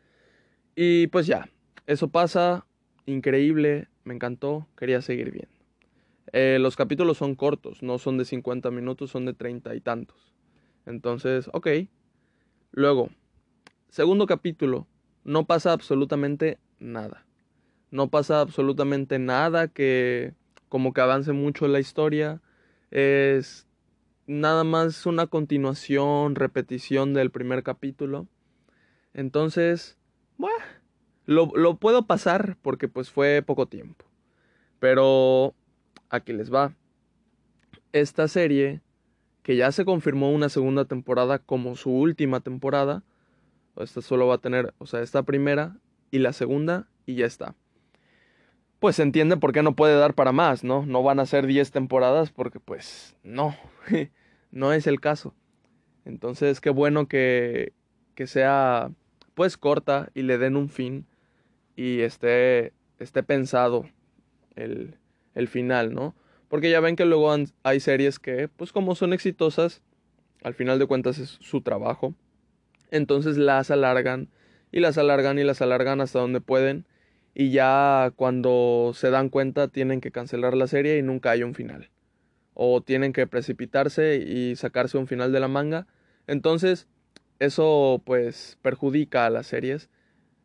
Y 0.80 1.08
pues 1.08 1.26
ya, 1.26 1.50
eso 1.88 2.10
pasa, 2.10 2.68
increíble, 3.08 3.88
me 4.04 4.14
encantó, 4.14 4.68
quería 4.78 5.02
seguir 5.02 5.32
viendo. 5.32 5.58
Eh, 6.34 6.60
los 6.62 6.76
capítulos 6.76 7.18
son 7.18 7.34
cortos, 7.34 7.82
no 7.82 7.98
son 7.98 8.20
de 8.20 8.26
50 8.26 8.70
minutos, 8.70 9.10
son 9.10 9.26
de 9.26 9.34
30 9.34 9.74
y 9.74 9.82
tantos. 9.82 10.36
Entonces, 10.86 11.50
ok. 11.52 11.68
Luego, 12.74 13.10
segundo 13.90 14.28
capítulo, 14.28 14.86
no 15.24 15.48
pasa 15.48 15.72
absolutamente 15.72 16.60
nada. 16.78 17.26
No 17.90 18.12
pasa 18.12 18.40
absolutamente 18.40 19.18
nada 19.18 19.70
que 19.70 20.36
como 20.70 20.94
que 20.94 21.02
avance 21.02 21.32
mucho 21.34 21.68
la 21.68 21.80
historia. 21.80 22.40
Es 22.92 23.68
nada 24.28 24.64
más 24.64 25.08
una 25.08 25.26
continuación, 25.26 26.36
repetición 26.36 27.16
del 27.16 27.32
primer 27.32 27.64
capítulo. 27.64 28.28
Entonces, 29.16 29.97
lo, 31.26 31.52
lo 31.56 31.76
puedo 31.76 32.06
pasar 32.06 32.58
porque 32.62 32.88
pues 32.88 33.10
fue 33.12 33.44
poco 33.46 33.68
tiempo. 33.68 34.06
Pero 34.80 35.54
aquí 36.10 36.34
les 36.34 36.54
va. 36.54 36.74
Esta 37.92 38.28
serie, 38.28 38.82
que 39.44 39.56
ya 39.56 39.72
se 39.72 39.86
confirmó 39.86 40.32
una 40.32 40.50
segunda 40.50 40.86
temporada 40.86 41.40
como 41.40 41.76
su 41.76 41.92
última 41.92 42.40
temporada, 42.42 43.04
esta 43.76 44.02
solo 44.02 44.28
va 44.28 44.36
a 44.36 44.40
tener, 44.40 44.74
o 44.78 44.88
sea, 44.88 45.02
esta 45.02 45.24
primera 45.24 45.78
y 46.12 46.20
la 46.20 46.34
segunda 46.34 46.88
y 47.06 47.16
ya 47.16 47.26
está. 47.26 47.56
Pues 48.80 48.96
se 48.96 49.04
entiende 49.04 49.38
por 49.38 49.54
qué 49.54 49.64
no 49.64 49.76
puede 49.76 49.98
dar 49.98 50.14
para 50.14 50.32
más, 50.32 50.64
¿no? 50.64 50.86
No 50.86 51.02
van 51.04 51.20
a 51.20 51.26
ser 51.26 51.48
10 51.48 51.72
temporadas 51.72 52.32
porque 52.32 52.60
pues 52.60 53.16
no, 53.24 53.56
no 54.52 54.74
es 54.74 54.88
el 54.88 55.00
caso. 55.00 55.34
Entonces, 56.06 56.62
qué 56.62 56.70
bueno 56.70 57.08
que, 57.08 57.74
que 58.16 58.28
sea 58.28 58.92
pues 59.38 59.56
corta 59.56 60.10
y 60.16 60.24
le 60.24 60.40
den 60.40 60.56
un 60.56 60.68
fin 60.68 61.06
y 61.76 62.02
esté, 62.02 62.74
esté 62.98 63.22
pensado 63.22 63.88
el, 64.56 64.96
el 65.36 65.48
final, 65.48 65.94
¿no? 65.94 66.16
Porque 66.48 66.72
ya 66.72 66.80
ven 66.80 66.96
que 66.96 67.06
luego 67.06 67.32
hay 67.62 67.80
series 67.80 68.18
que, 68.18 68.48
pues 68.48 68.72
como 68.72 68.96
son 68.96 69.14
exitosas, 69.14 69.84
al 70.42 70.56
final 70.56 70.80
de 70.80 70.88
cuentas 70.88 71.20
es 71.20 71.38
su 71.40 71.62
trabajo. 71.62 72.16
Entonces 72.90 73.38
las 73.38 73.70
alargan 73.70 74.28
y 74.72 74.80
las 74.80 74.98
alargan 74.98 75.38
y 75.38 75.44
las 75.44 75.62
alargan 75.62 76.02
hasta 76.02 76.18
donde 76.18 76.42
pueden. 76.42 76.88
Y 77.36 77.52
ya 77.52 78.12
cuando 78.16 78.94
se 78.96 79.12
dan 79.12 79.30
cuenta 79.30 79.68
tienen 79.68 80.02
que 80.02 80.10
cancelar 80.10 80.58
la 80.58 80.66
serie 80.66 80.98
y 80.98 81.04
nunca 81.04 81.30
hay 81.30 81.44
un 81.44 81.54
final. 81.54 81.92
O 82.56 82.82
tienen 82.82 83.14
que 83.14 83.28
precipitarse 83.28 84.16
y 84.18 84.56
sacarse 84.56 84.98
un 84.98 85.06
final 85.06 85.32
de 85.32 85.42
la 85.42 85.48
manga. 85.48 85.86
Entonces 86.26 86.88
eso 87.40 88.02
pues 88.06 88.58
perjudica 88.62 89.26
a 89.26 89.30
las 89.30 89.48
series. 89.48 89.90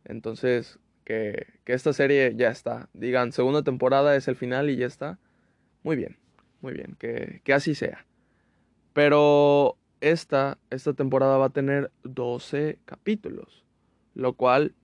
Entonces 0.05 0.78
que, 1.05 1.46
que 1.64 1.72
esta 1.72 1.92
serie 1.92 2.35
ya 2.37 2.50
está. 2.50 2.88
Digan, 2.92 3.33
segunda 3.33 3.62
temporada 3.62 4.16
es 4.16 4.28
el 4.28 4.37
final 4.37 4.70
y 4.70 4.76
ya 4.76 4.87
está 4.87 5.18
muy 5.83 5.96
bien, 5.96 6.16
muy 6.61 6.72
bien, 6.74 6.96
que, 6.98 7.40
que 7.44 7.52
así 7.52 7.74
sea. 7.74 8.07
Pero 8.92 9.78
esta, 10.00 10.59
esta 10.70 10.92
temporada 10.92 11.38
va 11.38 11.46
a 11.46 11.50
tener 11.50 11.90
12 12.05 12.78
capítulos, 12.85 13.64
lo 14.14 14.35
cual 14.35 14.74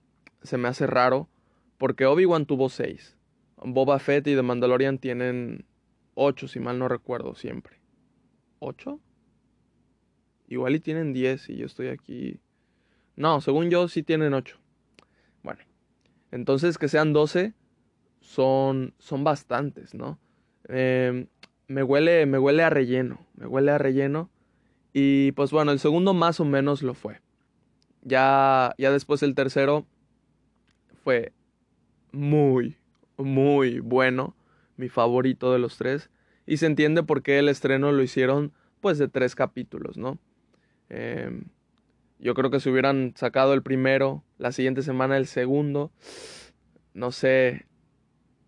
se 0.41 0.57
me 0.57 0.67
hace 0.67 0.87
raro 0.87 1.29
porque 1.77 2.05
Obi-Wan 2.05 2.45
tuvo 2.45 2.69
6. 2.69 3.17
Boba 3.57 3.99
Fett 3.99 4.27
y 4.27 4.35
The 4.35 4.41
Mandalorian 4.41 4.99
tienen 4.99 5.65
8, 6.15 6.47
si 6.47 6.59
mal 6.59 6.79
no 6.79 6.87
recuerdo, 6.87 7.35
siempre. 7.35 7.79
¿8? 8.59 8.99
Igual 10.49 10.75
y 10.75 10.79
tienen 10.79 11.13
10 11.13 11.47
y 11.49 11.57
yo 11.57 11.67
estoy 11.67 11.89
aquí. 11.89 12.39
No, 13.15 13.39
según 13.39 13.69
yo 13.69 13.87
sí 13.87 14.01
tienen 14.01 14.33
8. 14.33 14.57
Bueno, 15.43 15.59
entonces 16.31 16.79
que 16.79 16.87
sean 16.87 17.13
12 17.13 17.53
son, 18.19 18.95
son 18.97 19.23
bastantes, 19.23 19.93
¿no? 19.93 20.17
Em, 20.67 21.27
me, 21.67 21.83
huele, 21.83 22.25
me 22.25 22.39
huele 22.39 22.63
a 22.63 22.71
relleno, 22.71 23.19
me 23.35 23.45
huele 23.45 23.69
a 23.71 23.77
relleno. 23.77 24.31
Y 24.91 25.33
pues 25.33 25.51
bueno, 25.51 25.71
el 25.71 25.77
segundo 25.77 26.15
más 26.15 26.39
o 26.39 26.45
menos 26.45 26.81
lo 26.81 26.95
fue. 26.95 27.21
Ya, 28.01 28.73
ya 28.79 28.91
después 28.91 29.21
el 29.21 29.35
tercero 29.35 29.85
fue 31.03 31.31
muy, 32.11 32.75
muy 33.17 33.81
bueno, 33.81 34.35
mi 34.77 34.89
favorito 34.89 35.53
de 35.53 35.59
los 35.59 35.77
tres. 35.77 36.09
Y 36.47 36.57
se 36.57 36.65
entiende 36.65 37.03
por 37.03 37.21
qué 37.21 37.37
el 37.37 37.49
estreno 37.49 37.91
lo 37.91 38.01
hicieron 38.01 38.51
pues 38.81 38.97
de 38.97 39.07
tres 39.07 39.35
capítulos, 39.35 39.95
¿no? 39.95 40.17
Em, 40.89 41.45
yo 42.19 42.33
creo 42.33 42.51
que 42.51 42.59
si 42.59 42.69
hubieran 42.69 43.13
sacado 43.15 43.53
el 43.53 43.63
primero, 43.63 44.23
la 44.37 44.51
siguiente 44.51 44.81
semana 44.81 45.17
el 45.17 45.27
segundo, 45.27 45.91
no 46.93 47.11
sé, 47.11 47.65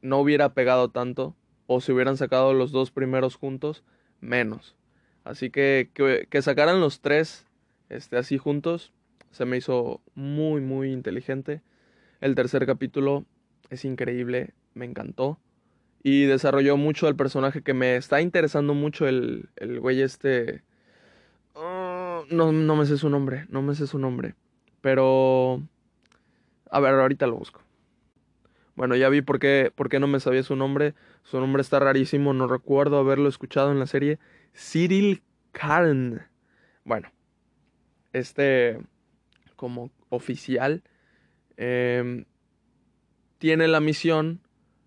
no 0.02 0.20
hubiera 0.20 0.54
pegado 0.54 0.90
tanto 0.90 1.36
o 1.68 1.80
si 1.80 1.92
hubieran 1.92 2.18
sacado 2.18 2.54
los 2.54 2.72
dos 2.72 2.92
primeros 2.92 3.36
juntos, 3.36 3.84
menos. 4.20 4.76
Así 5.24 5.50
que 5.50 5.90
que, 5.94 6.42
sacaran 6.42 6.82
los 6.82 7.00
tres 7.00 7.46
este, 7.90 8.18
así 8.18 8.38
juntos 8.38 8.92
se 9.32 9.46
me 9.46 9.58
hizo 9.58 10.02
muy, 10.16 10.62
muy 10.62 10.92
inteligente. 10.92 11.62
El 12.20 12.36
tercer 12.36 12.66
capítulo 12.66 13.26
es 13.70 13.86
increíble, 13.86 14.54
me 14.74 14.86
encantó. 14.86 15.40
Y 16.04 16.26
desarrolló 16.26 16.78
mucho 16.78 17.08
el 17.08 17.16
personaje 17.16 17.62
que 17.62 17.74
me 17.74 17.96
está 17.96 18.22
interesando 18.22 18.74
mucho, 18.74 19.08
el, 19.08 19.50
el 19.56 19.80
güey 19.80 20.02
este... 20.02 20.64
No, 22.32 22.52
no 22.52 22.76
me 22.76 22.86
sé 22.86 22.98
su 22.98 23.10
nombre, 23.10 23.46
no 23.50 23.62
me 23.62 23.76
sé 23.76 23.88
su 23.88 24.00
nombre. 24.00 24.36
Pero... 24.82 25.62
A 26.70 26.80
ver, 26.80 26.94
ahorita 26.96 27.28
lo 27.28 27.36
busco. 27.36 27.62
Bueno, 28.76 28.96
ya 28.96 29.10
vi 29.10 29.22
por 29.22 29.40
qué, 29.40 29.72
por 29.76 29.90
qué 29.90 30.00
no 30.00 30.08
me 30.08 30.20
sabía 30.20 30.42
su 30.44 30.56
nombre. 30.56 30.96
Su 31.24 31.40
nombre 31.40 31.62
está 31.62 31.80
rarísimo, 31.80 32.34
no 32.34 32.48
recuerdo 32.48 32.98
haberlo 32.98 33.28
escuchado 33.28 33.72
en 33.72 33.80
la 33.80 33.86
serie. 33.86 34.18
Cyril 34.56 35.22
Karn. 35.52 36.26
Bueno, 36.84 37.12
este 38.14 38.80
como 39.56 39.92
oficial 40.10 40.82
em, 41.58 42.26
tiene 43.38 43.68
la 43.68 43.80
misión 43.80 44.42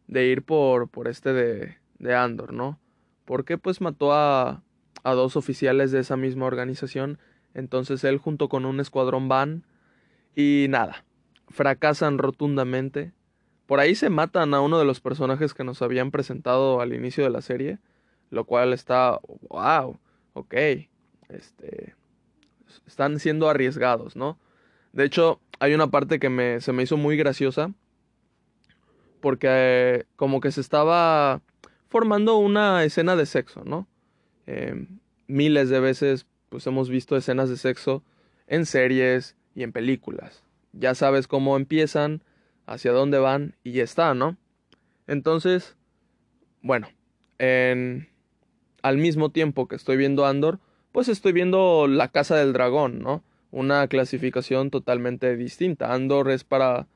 de 0.08 0.26
ir 0.26 0.42
por, 0.42 0.88
por 0.88 1.06
este 1.06 1.32
de, 1.32 1.78
de 1.98 2.14
Andor, 2.14 2.52
¿no? 2.52 2.80
Porque 3.24 3.58
pues 3.58 3.80
mató 3.80 4.12
a, 4.12 4.62
a 5.04 5.12
dos 5.12 5.36
oficiales 5.36 5.92
de 5.92 6.00
esa 6.00 6.16
misma 6.16 6.46
organización. 6.46 7.18
Entonces 7.54 8.04
él 8.04 8.18
junto 8.18 8.48
con 8.48 8.66
un 8.66 8.80
escuadrón 8.80 9.28
van 9.28 9.64
y 10.34 10.66
nada, 10.68 11.04
fracasan 11.48 12.18
rotundamente 12.18 13.12
por 13.66 13.80
ahí 13.80 13.94
se 13.94 14.10
matan 14.10 14.54
a 14.54 14.60
uno 14.60 14.78
de 14.78 14.84
los 14.84 15.00
personajes 15.00 15.54
que 15.54 15.64
nos 15.64 15.80
habían 15.80 16.10
presentado 16.10 16.80
al 16.80 16.92
inicio 16.92 17.24
de 17.24 17.30
la 17.30 17.40
serie, 17.40 17.78
lo 18.30 18.44
cual 18.44 18.72
está, 18.72 19.18
wow, 19.48 19.98
ok, 20.34 20.54
este, 21.30 21.94
están 22.86 23.18
siendo 23.18 23.48
arriesgados, 23.48 24.16
¿no? 24.16 24.38
De 24.92 25.04
hecho, 25.04 25.40
hay 25.60 25.74
una 25.74 25.90
parte 25.90 26.18
que 26.18 26.28
me, 26.28 26.60
se 26.60 26.72
me 26.72 26.82
hizo 26.82 26.96
muy 26.96 27.16
graciosa, 27.16 27.72
porque 29.20 30.04
como 30.16 30.40
que 30.40 30.52
se 30.52 30.60
estaba 30.60 31.40
formando 31.88 32.36
una 32.36 32.84
escena 32.84 33.16
de 33.16 33.24
sexo, 33.24 33.64
¿no? 33.64 33.88
Em, 34.46 34.98
miles 35.26 35.70
de 35.70 35.80
veces, 35.80 36.26
pues 36.54 36.68
hemos 36.68 36.88
visto 36.88 37.16
escenas 37.16 37.50
de 37.50 37.56
sexo 37.56 38.04
en 38.46 38.64
series 38.64 39.34
y 39.56 39.64
en 39.64 39.72
películas. 39.72 40.44
Ya 40.72 40.94
sabes 40.94 41.26
cómo 41.26 41.56
empiezan, 41.56 42.22
hacia 42.64 42.92
dónde 42.92 43.18
van 43.18 43.56
y 43.64 43.72
ya 43.72 43.82
está, 43.82 44.14
¿no? 44.14 44.36
Entonces, 45.08 45.74
bueno, 46.62 46.86
en, 47.38 48.08
al 48.82 48.98
mismo 48.98 49.32
tiempo 49.32 49.66
que 49.66 49.74
estoy 49.74 49.96
viendo 49.96 50.26
Andor, 50.26 50.60
pues 50.92 51.08
estoy 51.08 51.32
viendo 51.32 51.88
La 51.88 52.06
Casa 52.06 52.36
del 52.36 52.52
Dragón, 52.52 53.00
¿no? 53.00 53.24
Una 53.50 53.88
clasificación 53.88 54.70
totalmente 54.70 55.36
distinta. 55.36 55.92
Andor 55.92 56.30
es 56.30 56.44
para... 56.44 56.86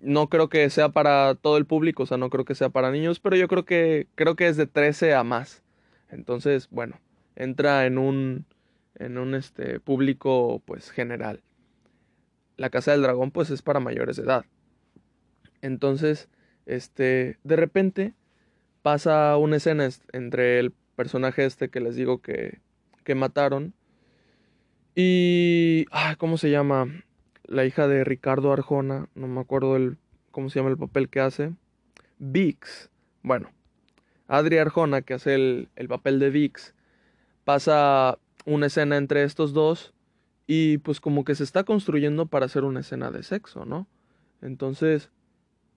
No 0.00 0.28
creo 0.28 0.48
que 0.48 0.70
sea 0.70 0.90
para 0.90 1.34
todo 1.34 1.56
el 1.56 1.66
público, 1.66 2.04
o 2.04 2.06
sea, 2.06 2.16
no 2.16 2.30
creo 2.30 2.44
que 2.44 2.54
sea 2.54 2.68
para 2.68 2.92
niños, 2.92 3.18
pero 3.18 3.34
yo 3.34 3.48
creo 3.48 3.64
que 3.64 4.06
creo 4.14 4.36
que 4.36 4.46
es 4.46 4.56
de 4.56 4.68
13 4.68 5.14
a 5.14 5.24
más. 5.24 5.64
Entonces, 6.10 6.68
bueno, 6.70 7.00
entra 7.36 7.86
en 7.86 7.98
un 7.98 8.46
en 8.96 9.18
un 9.18 9.34
este 9.34 9.78
público 9.78 10.62
pues 10.64 10.90
general 10.90 11.42
la 12.56 12.70
casa 12.70 12.92
del 12.92 13.02
dragón 13.02 13.30
pues 13.30 13.50
es 13.50 13.62
para 13.62 13.80
mayores 13.80 14.16
de 14.16 14.24
edad. 14.24 14.44
Entonces, 15.62 16.28
este, 16.66 17.38
de 17.44 17.56
repente 17.56 18.14
pasa 18.82 19.36
una 19.36 19.56
escena 19.56 19.88
entre 20.12 20.58
el 20.58 20.72
personaje 20.94 21.44
este 21.44 21.68
que 21.68 21.80
les 21.80 21.96
digo 21.96 22.22
que, 22.22 22.60
que 23.04 23.14
mataron 23.14 23.74
y, 24.94 25.86
ah, 25.90 26.16
¿cómo 26.18 26.38
se 26.38 26.50
llama? 26.50 26.86
La 27.44 27.64
hija 27.64 27.86
de 27.86 28.02
Ricardo 28.04 28.52
Arjona, 28.52 29.08
no 29.14 29.28
me 29.28 29.40
acuerdo 29.40 29.76
el, 29.76 29.98
cómo 30.30 30.48
se 30.48 30.58
llama 30.58 30.70
el 30.70 30.78
papel 30.78 31.10
que 31.10 31.20
hace. 31.20 31.52
Vix. 32.18 32.90
Bueno, 33.22 33.50
Adri 34.26 34.56
Arjona, 34.56 35.02
que 35.02 35.14
hace 35.14 35.34
el, 35.34 35.68
el 35.76 35.88
papel 35.88 36.18
de 36.18 36.30
Vix, 36.30 36.74
pasa 37.46 38.18
una 38.44 38.66
escena 38.66 38.96
entre 38.96 39.22
estos 39.22 39.52
dos 39.52 39.94
y 40.48 40.78
pues 40.78 41.00
como 41.00 41.24
que 41.24 41.36
se 41.36 41.44
está 41.44 41.62
construyendo 41.62 42.26
para 42.26 42.46
hacer 42.46 42.64
una 42.64 42.80
escena 42.80 43.12
de 43.12 43.22
sexo, 43.22 43.64
¿no? 43.64 43.86
Entonces, 44.42 45.12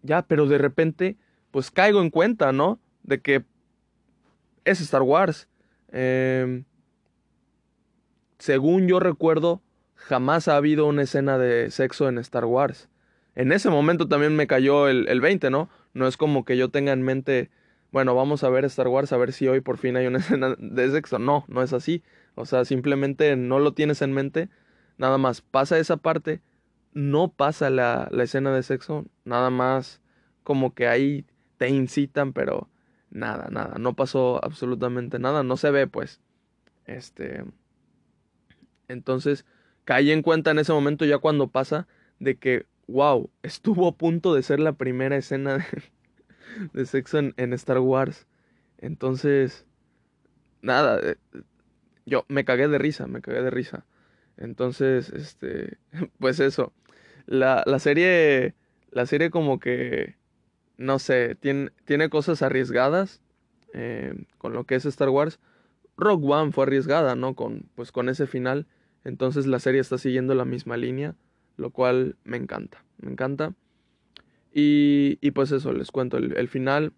ya, 0.01 0.23
pero 0.23 0.47
de 0.47 0.57
repente, 0.57 1.15
pues 1.51 1.69
caigo 1.69 2.01
en 2.01 2.09
cuenta, 2.09 2.51
¿no? 2.51 2.79
De 3.03 3.21
que 3.21 3.45
es 4.65 4.81
Star 4.81 5.03
Wars. 5.03 5.47
Em, 5.91 6.65
según 8.39 8.87
yo 8.87 8.99
recuerdo, 8.99 9.61
jamás 9.93 10.47
ha 10.47 10.55
habido 10.55 10.87
una 10.87 11.03
escena 11.03 11.37
de 11.37 11.69
sexo 11.69 12.09
en 12.09 12.17
Star 12.17 12.45
Wars. 12.45 12.89
En 13.35 13.51
ese 13.51 13.69
momento 13.69 14.07
también 14.07 14.35
me 14.35 14.47
cayó 14.47 14.87
el, 14.87 15.07
el 15.07 15.21
20, 15.21 15.51
¿no? 15.51 15.69
No 15.93 16.07
es 16.07 16.17
como 16.17 16.45
que 16.45 16.57
yo 16.57 16.69
tenga 16.69 16.93
en 16.93 17.03
mente, 17.03 17.51
bueno, 17.91 18.13
vamos 18.15 18.43
a 18.43 18.49
ver 18.49 18.65
Star 18.65 18.87
Wars 18.87 19.11
a 19.13 19.17
ver 19.17 19.33
si 19.33 19.47
hoy 19.47 19.61
por 19.61 19.77
fin 19.77 19.97
hay 19.97 20.07
una 20.07 20.19
escena 20.19 20.55
de 20.57 20.91
sexo. 20.91 21.19
No, 21.19 21.45
no 21.47 21.61
es 21.63 21.73
así. 21.73 22.03
O 22.35 22.45
sea, 22.45 22.65
simplemente 22.65 23.35
no 23.35 23.59
lo 23.59 23.73
tienes 23.73 24.01
en 24.01 24.13
mente. 24.13 24.49
Nada 24.97 25.17
más 25.17 25.41
pasa 25.41 25.79
esa 25.79 25.97
parte, 25.97 26.41
no 26.93 27.31
pasa 27.31 27.69
la, 27.69 28.09
la 28.11 28.23
escena 28.23 28.53
de 28.53 28.63
sexo. 28.63 29.05
Nada 29.25 29.49
más 29.49 30.01
como 30.43 30.73
que 30.73 30.87
ahí 30.87 31.25
te 31.57 31.69
incitan, 31.69 32.33
pero 32.33 32.69
nada, 33.09 33.49
nada. 33.51 33.77
No 33.79 33.95
pasó 33.95 34.43
absolutamente 34.43 35.19
nada. 35.19 35.43
No 35.43 35.57
se 35.57 35.71
ve, 35.71 35.87
pues. 35.87 36.21
Este. 36.85 37.43
Entonces, 38.87 39.45
caí 39.85 40.11
en 40.11 40.21
cuenta 40.21 40.51
en 40.51 40.59
ese 40.59 40.73
momento 40.73 41.05
ya 41.05 41.19
cuando 41.19 41.47
pasa 41.47 41.87
de 42.19 42.37
que, 42.37 42.65
wow, 42.87 43.29
estuvo 43.43 43.87
a 43.87 43.95
punto 43.95 44.33
de 44.33 44.43
ser 44.43 44.59
la 44.59 44.73
primera 44.73 45.15
escena 45.15 45.57
de, 45.57 45.65
sexo 46.85 47.19
en, 47.19 47.33
en, 47.37 47.53
Star 47.53 47.79
Wars. 47.79 48.27
Entonces, 48.77 49.65
nada, 50.61 50.99
eh, 51.01 51.15
yo 52.05 52.25
me 52.27 52.45
cagué 52.45 52.67
de 52.67 52.77
risa, 52.77 53.07
me 53.07 53.21
cagué 53.21 53.41
de 53.41 53.49
risa. 53.49 53.85
Entonces, 54.37 55.09
este, 55.09 55.77
pues 56.19 56.39
eso. 56.39 56.73
La, 57.25 57.63
la 57.65 57.79
serie, 57.79 58.55
la 58.91 59.05
serie 59.05 59.29
como 59.29 59.59
que, 59.59 60.15
no 60.77 60.99
sé, 60.99 61.35
tiene, 61.35 61.71
tiene 61.85 62.09
cosas 62.09 62.41
arriesgadas 62.41 63.21
eh, 63.73 64.25
con 64.37 64.53
lo 64.53 64.65
que 64.65 64.75
es 64.75 64.85
Star 64.85 65.09
Wars. 65.09 65.39
Rogue 65.97 66.25
One 66.27 66.51
fue 66.51 66.63
arriesgada, 66.63 67.15
¿no? 67.15 67.35
Con, 67.35 67.69
pues 67.75 67.91
con 67.91 68.09
ese 68.09 68.25
final. 68.25 68.67
Entonces 69.03 69.45
la 69.47 69.59
serie 69.59 69.81
está 69.81 69.97
siguiendo 69.97 70.33
la 70.33 70.45
misma 70.45 70.77
línea, 70.77 71.15
lo 71.57 71.71
cual 71.71 72.15
me 72.23 72.37
encanta, 72.37 72.83
me 72.97 73.11
encanta. 73.11 73.53
Y, 74.53 75.17
y 75.21 75.31
pues 75.31 75.51
eso, 75.51 75.73
les 75.73 75.91
cuento, 75.91 76.17
el, 76.17 76.47
final, 76.47 76.93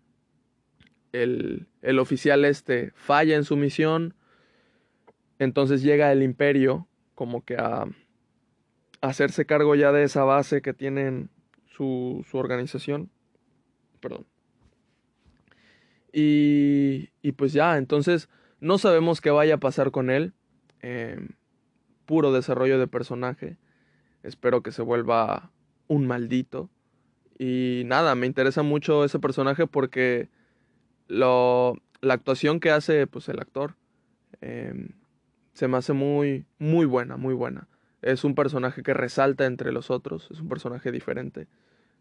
el, 1.12 1.68
el, 1.82 2.00
oficial 2.00 2.46
este 2.46 2.92
falla 2.96 3.36
en 3.36 3.44
su 3.44 3.58
misión, 3.58 4.16
entonces 5.38 5.84
llega 5.84 6.12
el 6.12 6.24
imperio 6.24 6.88
como 7.14 7.44
que 7.44 7.58
a, 7.58 7.84
a 7.84 7.88
hacerse 9.02 9.46
cargo 9.46 9.76
ya 9.76 9.92
de 9.92 10.04
esa 10.04 10.24
base 10.24 10.62
que 10.62 10.74
tienen 10.74 11.30
su, 11.66 12.26
su 12.30 12.38
organización. 12.38 13.10
Perdón. 14.00 14.26
Y, 16.14 17.10
y, 17.22 17.32
pues 17.34 17.54
ya, 17.54 17.78
entonces 17.78 18.30
no 18.60 18.78
sabemos 18.78 19.22
qué 19.22 19.32
vaya 19.32 19.56
a 19.56 19.60
pasar 19.60 19.92
con 19.92 20.10
él. 20.10 20.34
Eh, 20.82 21.28
puro 22.06 22.32
desarrollo 22.32 22.80
de 22.80 22.88
personaje. 22.88 23.58
Espero 24.24 24.62
que 24.62 24.72
se 24.72 24.82
vuelva 24.82 25.52
un 25.88 26.08
maldito. 26.08 26.70
Y 27.44 27.82
nada, 27.88 28.14
me 28.14 28.28
interesa 28.28 28.62
mucho 28.62 29.04
ese 29.04 29.18
personaje 29.18 29.66
porque 29.66 30.30
lo, 31.08 31.74
la 32.00 32.14
actuación 32.14 32.60
que 32.60 32.70
hace 32.70 33.08
pues, 33.08 33.30
el 33.30 33.40
actor 33.40 33.78
eh, 34.42 34.92
se 35.54 35.68
me 35.68 35.78
hace 35.78 35.94
muy, 35.94 36.46
muy 36.60 36.86
buena, 36.86 37.18
muy 37.18 37.34
buena. 37.34 37.68
Es 38.04 38.24
un 38.24 38.36
personaje 38.36 38.84
que 38.84 38.94
resalta 38.94 39.48
entre 39.48 39.72
los 39.72 39.90
otros, 39.90 40.30
es 40.30 40.40
un 40.40 40.50
personaje 40.50 40.92
diferente, 40.92 41.48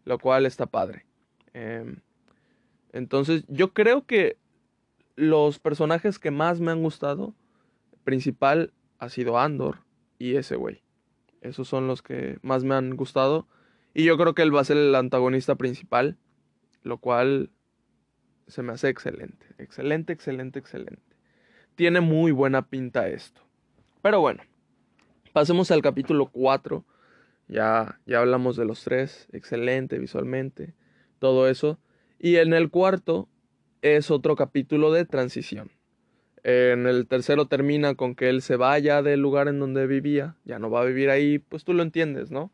lo 0.05 0.19
cual 0.19 0.45
está 0.45 0.67
padre. 0.67 1.07
Eh, 1.55 1.91
entonces, 2.93 3.43
yo 3.47 3.73
creo 3.73 4.05
que 4.05 4.37
los 5.15 5.57
personajes 5.57 6.19
que 6.19 6.29
más 6.29 6.59
me 6.59 6.69
han 6.69 6.83
gustado, 6.83 7.33
principal 8.03 8.73
ha 8.99 9.09
sido 9.09 9.39
Andor, 9.39 9.79
y 10.19 10.35
ese 10.35 10.55
güey. 10.55 10.83
Esos 11.41 11.67
son 11.67 11.87
los 11.87 12.03
que 12.03 12.37
más 12.43 12.63
me 12.63 12.75
han 12.75 12.95
gustado. 12.95 13.47
Y 13.93 14.05
yo 14.05 14.17
creo 14.17 14.33
que 14.33 14.41
él 14.41 14.55
va 14.55 14.61
a 14.61 14.65
ser 14.65 14.77
el 14.77 14.95
antagonista 14.95 15.55
principal, 15.55 16.17
lo 16.83 16.97
cual 16.97 17.51
se 18.47 18.63
me 18.63 18.73
hace 18.73 18.89
excelente. 18.89 19.45
Excelente, 19.57 20.13
excelente, 20.13 20.59
excelente. 20.59 21.01
Tiene 21.75 22.01
muy 22.01 22.31
buena 22.31 22.67
pinta 22.67 23.07
esto. 23.07 23.41
Pero 24.01 24.19
bueno, 24.19 24.43
pasemos 25.33 25.71
al 25.71 25.81
capítulo 25.81 26.27
4. 26.27 26.85
Ya, 27.47 27.99
ya 28.05 28.19
hablamos 28.19 28.55
de 28.55 28.65
los 28.65 28.83
tres. 28.83 29.27
Excelente 29.31 29.99
visualmente. 29.99 30.73
Todo 31.19 31.47
eso. 31.49 31.79
Y 32.19 32.37
en 32.37 32.53
el 32.53 32.69
cuarto 32.69 33.29
es 33.81 34.11
otro 34.11 34.35
capítulo 34.35 34.91
de 34.91 35.05
transición. 35.05 35.71
En 36.43 36.87
el 36.87 37.07
tercero 37.07 37.45
termina 37.47 37.95
con 37.95 38.15
que 38.15 38.29
él 38.29 38.41
se 38.41 38.55
vaya 38.55 39.01
del 39.01 39.19
lugar 39.19 39.47
en 39.47 39.59
donde 39.59 39.85
vivía, 39.85 40.35
ya 40.43 40.57
no 40.57 40.71
va 40.71 40.81
a 40.81 40.85
vivir 40.85 41.09
ahí, 41.09 41.37
pues 41.37 41.63
tú 41.63 41.73
lo 41.73 41.83
entiendes, 41.83 42.31
¿no? 42.31 42.51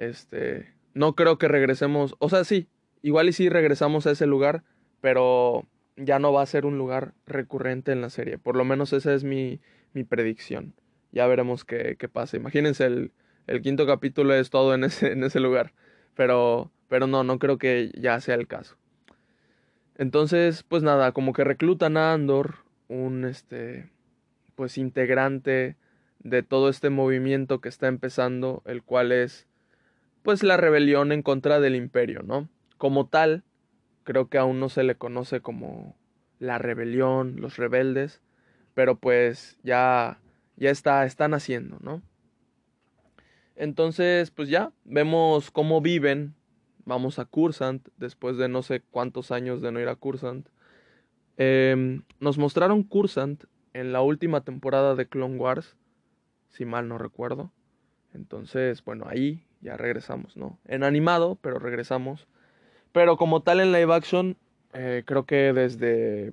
Este, 0.00 0.72
no 0.94 1.14
creo 1.14 1.36
que 1.36 1.46
regresemos, 1.46 2.16
o 2.20 2.30
sea, 2.30 2.44
sí, 2.44 2.68
igual 3.02 3.28
y 3.28 3.34
sí 3.34 3.50
regresamos 3.50 4.06
a 4.06 4.12
ese 4.12 4.26
lugar, 4.26 4.64
pero 5.02 5.66
ya 5.94 6.18
no 6.18 6.32
va 6.32 6.40
a 6.40 6.46
ser 6.46 6.64
un 6.64 6.78
lugar 6.78 7.12
recurrente 7.26 7.92
en 7.92 8.00
la 8.00 8.08
serie. 8.08 8.38
Por 8.38 8.56
lo 8.56 8.64
menos 8.64 8.94
esa 8.94 9.12
es 9.12 9.24
mi, 9.24 9.60
mi 9.92 10.02
predicción. 10.02 10.72
Ya 11.12 11.26
veremos 11.26 11.66
qué, 11.66 11.96
qué 11.98 12.08
pasa. 12.08 12.38
Imagínense, 12.38 12.86
el, 12.86 13.12
el, 13.46 13.60
quinto 13.60 13.86
capítulo 13.86 14.32
es 14.32 14.48
todo 14.48 14.72
en 14.72 14.84
ese, 14.84 15.12
en 15.12 15.22
ese 15.22 15.38
lugar. 15.38 15.74
Pero, 16.14 16.72
pero 16.88 17.06
no, 17.06 17.22
no 17.22 17.38
creo 17.38 17.58
que 17.58 17.92
ya 17.94 18.18
sea 18.20 18.36
el 18.36 18.46
caso. 18.46 18.78
Entonces, 19.98 20.62
pues 20.62 20.82
nada, 20.82 21.12
como 21.12 21.34
que 21.34 21.44
reclutan 21.44 21.98
a 21.98 22.14
Andor, 22.14 22.64
un 22.88 23.26
este 23.26 23.90
pues 24.54 24.78
integrante 24.78 25.76
de 26.20 26.42
todo 26.42 26.70
este 26.70 26.88
movimiento 26.88 27.60
que 27.60 27.68
está 27.68 27.86
empezando, 27.86 28.62
el 28.64 28.82
cual 28.82 29.12
es 29.12 29.49
pues 30.22 30.42
la 30.42 30.56
rebelión 30.56 31.12
en 31.12 31.22
contra 31.22 31.60
del 31.60 31.76
imperio, 31.76 32.22
¿no? 32.22 32.48
Como 32.78 33.06
tal, 33.08 33.44
creo 34.04 34.28
que 34.28 34.38
aún 34.38 34.60
no 34.60 34.68
se 34.68 34.82
le 34.82 34.94
conoce 34.94 35.40
como 35.40 35.96
la 36.38 36.58
rebelión, 36.58 37.36
los 37.40 37.56
rebeldes, 37.56 38.20
pero 38.74 38.96
pues 38.96 39.58
ya 39.62 40.20
ya 40.56 40.70
está 40.70 41.04
están 41.06 41.34
haciendo, 41.34 41.78
¿no? 41.80 42.02
Entonces, 43.56 44.30
pues 44.30 44.48
ya 44.48 44.72
vemos 44.84 45.50
cómo 45.50 45.80
viven. 45.80 46.34
Vamos 46.84 47.18
a 47.18 47.24
Cursant 47.24 47.88
después 47.98 48.36
de 48.36 48.48
no 48.48 48.62
sé 48.62 48.80
cuántos 48.90 49.30
años 49.30 49.60
de 49.60 49.70
no 49.70 49.80
ir 49.80 49.88
a 49.88 49.96
Cursant 49.96 50.48
eh, 51.42 52.02
nos 52.18 52.36
mostraron 52.36 52.82
Cursant 52.82 53.44
en 53.72 53.94
la 53.94 54.02
última 54.02 54.42
temporada 54.42 54.94
de 54.94 55.08
Clone 55.08 55.38
Wars, 55.38 55.74
si 56.50 56.66
mal 56.66 56.86
no 56.86 56.98
recuerdo. 56.98 57.50
Entonces, 58.12 58.84
bueno, 58.84 59.06
ahí 59.08 59.42
ya 59.60 59.76
regresamos, 59.76 60.36
¿no? 60.36 60.58
En 60.66 60.84
animado, 60.84 61.38
pero 61.40 61.58
regresamos. 61.58 62.26
Pero 62.92 63.16
como 63.16 63.42
tal 63.42 63.60
en 63.60 63.72
live 63.72 63.94
action, 63.94 64.36
eh, 64.72 65.02
creo 65.06 65.26
que 65.26 65.52
desde... 65.52 66.32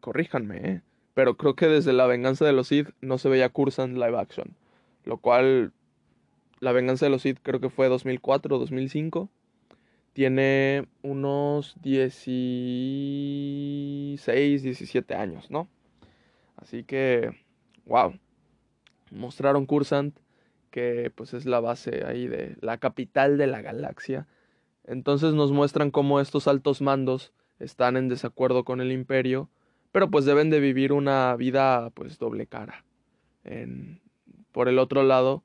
Corríjanme, 0.00 0.70
¿eh? 0.70 0.82
Pero 1.14 1.36
creo 1.36 1.56
que 1.56 1.66
desde 1.66 1.92
La 1.92 2.06
Venganza 2.06 2.44
de 2.44 2.52
los 2.52 2.68
Sith 2.68 2.90
no 3.00 3.18
se 3.18 3.28
veía 3.28 3.48
Cursant 3.48 3.94
live 3.94 4.18
action. 4.18 4.56
Lo 5.04 5.18
cual... 5.18 5.72
La 6.60 6.72
Venganza 6.72 7.06
de 7.06 7.10
los 7.10 7.22
Sith 7.22 7.38
creo 7.42 7.60
que 7.60 7.70
fue 7.70 7.88
2004 7.88 8.56
o 8.56 8.58
2005 8.58 9.30
tiene 10.16 10.88
unos 11.02 11.76
16, 11.82 14.62
17 14.62 15.14
años, 15.14 15.50
¿no? 15.50 15.68
Así 16.56 16.84
que, 16.84 17.32
wow. 17.84 18.18
Mostraron 19.10 19.66
Cursant, 19.66 20.18
que 20.76 21.10
pues 21.14 21.32
es 21.32 21.46
la 21.46 21.58
base 21.60 22.04
ahí 22.04 22.26
de 22.26 22.54
la 22.60 22.76
capital 22.76 23.38
de 23.38 23.46
la 23.46 23.62
galaxia. 23.62 24.26
Entonces 24.84 25.32
nos 25.32 25.50
muestran 25.50 25.90
cómo 25.90 26.20
estos 26.20 26.46
altos 26.46 26.82
mandos 26.82 27.32
están 27.58 27.96
en 27.96 28.10
desacuerdo 28.10 28.62
con 28.62 28.82
el 28.82 28.92
imperio, 28.92 29.48
pero 29.90 30.10
pues 30.10 30.26
deben 30.26 30.50
de 30.50 30.60
vivir 30.60 30.92
una 30.92 31.34
vida 31.34 31.88
pues 31.94 32.18
doble 32.18 32.46
cara. 32.46 32.84
En, 33.42 34.02
por 34.52 34.68
el 34.68 34.78
otro 34.78 35.02
lado, 35.02 35.42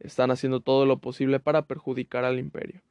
están 0.00 0.32
haciendo 0.32 0.58
todo 0.58 0.84
lo 0.84 0.98
posible 0.98 1.38
para 1.38 1.66
perjudicar 1.66 2.24
al 2.24 2.40
imperio. 2.40 2.82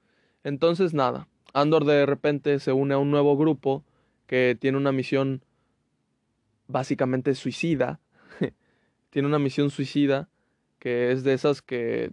Entonces 0.46 0.94
nada, 0.94 1.28
Andor 1.54 1.84
de 1.84 2.06
repente 2.06 2.58
se 2.60 2.72
une 2.72 2.94
a 2.94 3.00
un 3.00 3.12
nuevo 3.12 3.36
grupo 3.36 3.84
que 4.28 4.58
tiene 4.58 4.78
una 4.78 4.94
misión 4.94 5.44
básicamente 6.70 7.36
suicida. 7.36 8.00
tiene 9.10 9.28
una 9.28 9.40
misión 9.40 9.72
suicida 9.72 10.30
que 10.82 11.12
es 11.12 11.24
de 11.24 11.34
esas 11.34 11.62
que 11.62 12.12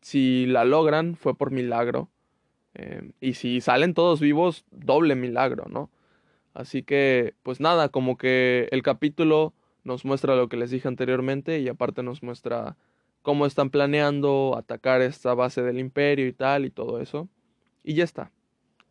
si 0.00 0.44
la 0.46 0.64
logran 0.64 1.14
fue 1.14 1.36
por 1.36 1.52
milagro. 1.52 2.10
Eh, 2.74 3.12
y 3.20 3.34
si 3.34 3.60
salen 3.60 3.94
todos 3.94 4.20
vivos, 4.20 4.64
doble 4.72 5.14
milagro, 5.14 5.66
¿no? 5.68 5.88
Así 6.52 6.82
que, 6.82 7.34
pues 7.44 7.60
nada, 7.60 7.88
como 7.88 8.16
que 8.16 8.68
el 8.72 8.82
capítulo 8.82 9.54
nos 9.84 10.04
muestra 10.04 10.34
lo 10.34 10.48
que 10.48 10.56
les 10.56 10.72
dije 10.72 10.88
anteriormente 10.88 11.60
y 11.60 11.68
aparte 11.68 12.02
nos 12.02 12.24
muestra 12.24 12.76
cómo 13.22 13.46
están 13.46 13.70
planeando 13.70 14.56
atacar 14.58 15.00
esta 15.00 15.34
base 15.34 15.62
del 15.62 15.78
imperio 15.78 16.26
y 16.26 16.32
tal 16.32 16.64
y 16.64 16.70
todo 16.70 17.00
eso. 17.00 17.28
Y 17.84 17.94
ya 17.94 18.02
está. 18.02 18.32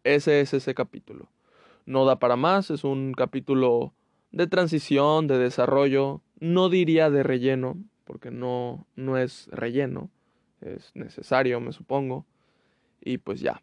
Ese 0.05 0.39
es 0.39 0.53
ese 0.53 0.73
capítulo. 0.73 1.27
no 1.85 2.05
da 2.05 2.17
para 2.19 2.37
más, 2.37 2.71
es 2.71 2.85
un 2.85 3.13
capítulo 3.13 3.93
de 4.31 4.47
transición, 4.47 5.27
de 5.27 5.37
desarrollo, 5.37 6.21
no 6.39 6.69
diría 6.69 7.09
de 7.09 7.23
relleno, 7.23 7.77
porque 8.09 8.31
no, 8.31 8.87
no 8.95 9.19
es 9.19 9.47
relleno, 9.51 10.09
es 10.61 10.89
necesario, 10.95 11.59
me 11.59 11.71
supongo. 11.73 12.25
Y 13.01 13.19
pues 13.19 13.39
ya. 13.39 13.61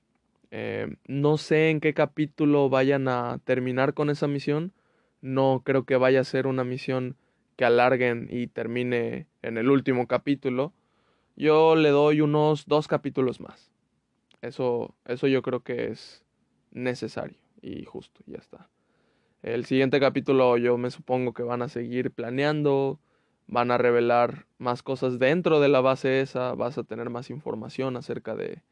Eh, 0.53 0.87
no 1.09 1.37
sé 1.37 1.71
en 1.71 1.81
qué 1.81 1.95
capítulo 1.95 2.69
vayan 2.69 3.09
a 3.09 3.41
terminar 3.43 3.93
con 3.93 4.09
esa 4.09 4.29
misión. 4.29 4.73
No 5.21 5.63
creo 5.65 5.83
que 5.83 5.97
vaya 5.97 6.21
a 6.21 6.25
ser 6.25 6.47
una 6.47 6.63
misión 6.63 7.17
que 7.57 7.65
alarguen 7.65 8.29
y 8.31 8.47
termine 8.47 9.27
en 9.43 9.59
el 9.59 9.69
último 9.69 10.07
capítulo. 10.07 10.73
Yo 11.35 11.75
le 11.75 11.89
doy 11.89 12.21
unos 12.21 12.67
dos 12.67 12.87
capítulos 12.87 13.41
más. 13.41 13.73
Eso, 14.43 14.95
eso 15.07 15.27
yo 15.27 15.43
creo 15.43 15.65
que 15.65 15.89
es 15.89 16.25
necesario 16.71 17.41
y 17.63 17.85
justo, 17.85 18.23
ya 18.27 18.39
está. 18.39 18.69
El 19.43 19.65
siguiente 19.65 19.99
capítulo 19.99 20.57
yo 20.57 20.79
me 20.79 20.93
supongo 20.93 21.35
que 21.35 21.43
van 21.43 21.63
a 21.63 21.69
seguir 21.69 22.13
planeando, 22.13 23.01
van 23.47 23.71
a 23.71 23.79
revelar 23.79 24.47
más 24.59 24.83
cosas 24.83 25.19
dentro 25.19 25.61
de 25.61 25.69
la 25.69 25.81
base 25.81 26.21
esa, 26.21 26.55
vas 26.55 26.79
a 26.79 26.85
tener 26.85 27.11
más 27.11 27.31
información 27.31 27.97
acerca 27.97 28.35
de, 28.35 28.63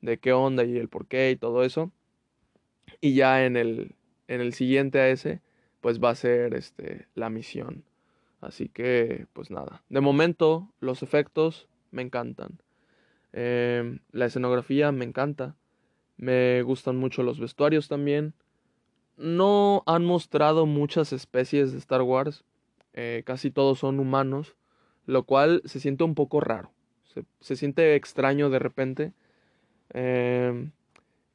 de 0.00 0.18
qué 0.18 0.32
onda 0.32 0.64
y 0.64 0.76
el 0.76 0.88
por 0.88 1.06
qué 1.06 1.30
y 1.30 1.36
todo 1.36 1.64
eso. 1.64 1.90
Y 3.00 3.14
ya 3.14 3.44
en 3.44 3.56
el, 3.56 3.94
en 4.28 4.40
el 4.40 4.52
siguiente 4.52 5.00
a 5.00 5.08
ese, 5.08 5.40
pues 5.80 6.02
va 6.02 6.10
a 6.10 6.14
ser 6.14 6.54
este, 6.54 7.06
la 7.14 7.30
misión. 7.30 7.84
Así 8.40 8.68
que, 8.68 9.26
pues 9.32 9.50
nada. 9.50 9.82
De 9.88 10.00
momento, 10.00 10.72
los 10.80 11.02
efectos 11.02 11.68
me 11.90 12.02
encantan. 12.02 12.60
Em, 13.32 14.00
la 14.12 14.26
escenografía 14.26 14.92
me 14.92 15.04
encanta. 15.04 15.56
Me 16.16 16.62
gustan 16.62 16.96
mucho 16.96 17.22
los 17.22 17.40
vestuarios 17.40 17.88
también. 17.88 18.34
No 19.16 19.82
han 19.86 20.04
mostrado 20.04 20.66
muchas 20.66 21.12
especies 21.12 21.72
de 21.72 21.78
Star 21.78 22.02
Wars. 22.02 22.44
Eh, 22.96 23.22
casi 23.24 23.50
todos 23.50 23.78
son 23.78 24.00
humanos. 24.00 24.56
Lo 25.06 25.24
cual 25.24 25.62
se 25.64 25.78
siente 25.78 26.02
un 26.02 26.14
poco 26.14 26.40
raro. 26.40 26.72
Se, 27.40 27.56
siente 27.56 27.94
extraño 27.94 28.50
de 28.50 28.58
repente. 28.58 29.12
Em, 29.90 30.72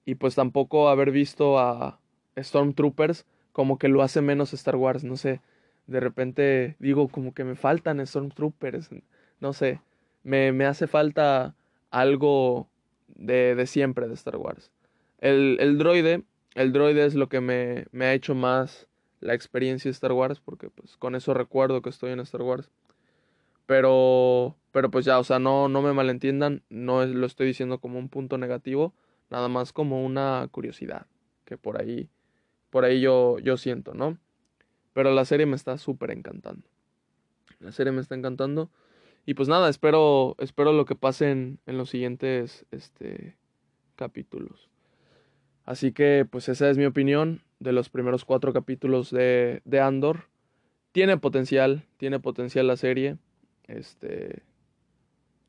y 0.05 0.15
pues 0.15 0.35
tampoco 0.35 0.89
haber 0.89 1.11
visto 1.11 1.57
a 1.57 1.99
Stormtroopers 2.37 3.25
como 3.53 3.77
que 3.77 3.87
lo 3.87 4.01
hace 4.01 4.21
menos 4.21 4.53
Star 4.53 4.75
Wars. 4.75 5.03
No 5.03 5.15
sé. 5.15 5.41
De 5.87 5.99
repente 5.99 6.75
digo 6.79 7.07
como 7.07 7.33
que 7.33 7.45
me 7.45 7.55
faltan 7.55 8.05
Stormtroopers. 8.05 8.89
No 9.39 9.53
sé. 9.53 9.79
Me, 10.23 10.51
me 10.51 10.65
hace 10.65 10.87
falta 10.87 11.55
algo 11.89 12.67
de, 13.07 13.55
de 13.55 13.67
siempre 13.67 14.07
de 14.07 14.13
Star 14.15 14.37
Wars. 14.37 14.71
El, 15.19 15.57
el, 15.59 15.77
droide, 15.77 16.23
el 16.55 16.71
droide 16.73 17.05
es 17.05 17.15
lo 17.15 17.29
que 17.29 17.41
me, 17.41 17.85
me, 17.91 18.05
ha 18.05 18.13
hecho 18.13 18.33
más 18.33 18.87
la 19.21 19.33
experiencia 19.33 19.89
de 19.89 19.93
Star 19.93 20.11
Wars, 20.11 20.39
porque 20.39 20.69
pues 20.69 20.97
con 20.97 21.15
eso 21.15 21.33
recuerdo 21.33 21.81
que 21.81 21.89
estoy 21.89 22.11
en 22.11 22.19
Star 22.19 22.41
Wars. 22.41 22.69
Pero, 23.67 24.57
pero 24.71 24.91
pues 24.91 25.05
ya, 25.05 25.17
o 25.19 25.23
sea, 25.23 25.39
no, 25.39 25.69
no 25.69 25.81
me 25.81 25.93
malentiendan, 25.93 26.63
no 26.69 27.05
lo 27.05 27.25
estoy 27.25 27.47
diciendo 27.47 27.79
como 27.79 27.99
un 27.99 28.09
punto 28.09 28.37
negativo, 28.37 28.93
nada 29.29 29.47
más 29.47 29.71
como 29.71 30.03
una 30.03 30.47
curiosidad, 30.51 31.05
que 31.45 31.57
por 31.57 31.79
ahí, 31.79 32.09
por 32.69 32.83
ahí 32.83 32.99
yo, 32.99 33.39
yo 33.39 33.55
siento, 33.55 33.93
¿no? 33.93 34.17
Pero 34.93 35.11
la 35.13 35.23
serie 35.23 35.45
me 35.45 35.55
está 35.55 35.77
súper 35.77 36.11
encantando. 36.11 36.67
La 37.59 37.71
serie 37.71 37.93
me 37.93 38.01
está 38.01 38.15
encantando. 38.15 38.69
Y 39.25 39.35
pues 39.35 39.47
nada, 39.47 39.69
espero, 39.69 40.35
espero 40.39 40.73
lo 40.73 40.85
que 40.85 40.95
pase 40.95 41.31
en, 41.31 41.59
los 41.65 41.89
siguientes 41.89 42.65
este, 42.71 43.37
capítulos. 43.95 44.69
Así 45.63 45.91
que 45.91 46.27
pues 46.29 46.49
esa 46.49 46.69
es 46.69 46.77
mi 46.77 46.85
opinión 46.85 47.43
de 47.61 47.71
los 47.71 47.89
primeros 47.89 48.25
cuatro 48.25 48.51
capítulos 48.53 49.11
de, 49.11 49.61
de 49.65 49.79
Andor. 49.79 50.25
Tiene 50.91 51.17
potencial, 51.17 51.85
tiene 51.97 52.19
potencial 52.19 52.67
la 52.67 52.75
serie. 52.75 53.17
Este, 53.67 54.41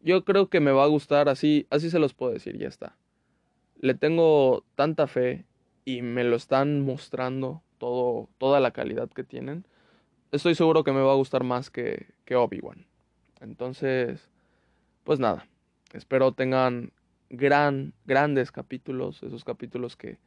yo 0.01 0.25
creo 0.25 0.49
que 0.49 0.61
me 0.61 0.73
va 0.73 0.85
a 0.85 0.89
gustar, 0.89 1.29
así, 1.31 1.67
así 1.71 1.89
se 1.89 1.99
los 1.99 2.13
puedo 2.13 2.33
decir, 2.33 2.59
ya 2.59 2.69
está. 2.69 2.97
Le 3.81 3.95
tengo 3.95 4.65
tanta 4.75 5.07
fe 5.07 5.47
y 5.87 6.03
me 6.03 6.23
lo 6.23 6.37
están 6.37 6.83
mostrando 6.83 7.63
todo, 7.79 8.29
toda 8.39 8.61
la 8.61 8.73
calidad 8.73 9.09
que 9.09 9.25
tienen. 9.25 9.67
Estoy 10.33 10.55
seguro 10.55 10.85
que 10.85 10.93
me 10.93 11.01
va 11.01 11.13
a 11.13 11.17
gustar 11.17 11.45
más 11.45 11.71
que, 11.71 12.09
que 12.27 12.37
Obi-Wan. 12.37 12.87
Entonces, 13.41 14.31
pues 15.03 15.19
nada, 15.19 15.49
espero 15.95 16.33
tengan 16.33 16.93
gran, 17.31 17.95
grandes 18.05 18.53
capítulos, 18.53 19.23
esos 19.23 19.45
capítulos 19.45 19.97
que 19.97 20.19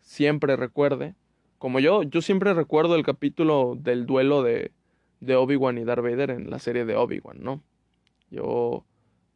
siempre 0.00 0.56
recuerde. 0.56 1.14
Como 1.60 1.78
yo, 1.78 2.04
yo 2.04 2.22
siempre 2.22 2.54
recuerdo 2.54 2.94
el 2.94 3.04
capítulo 3.04 3.76
del 3.78 4.06
duelo 4.06 4.42
de, 4.42 4.72
de 5.20 5.36
Obi-Wan 5.36 5.76
y 5.76 5.84
Darth 5.84 6.02
Vader 6.02 6.30
en 6.30 6.48
la 6.48 6.58
serie 6.58 6.86
de 6.86 6.96
Obi-Wan, 6.96 7.36
¿no? 7.42 7.62
Yo, 8.30 8.86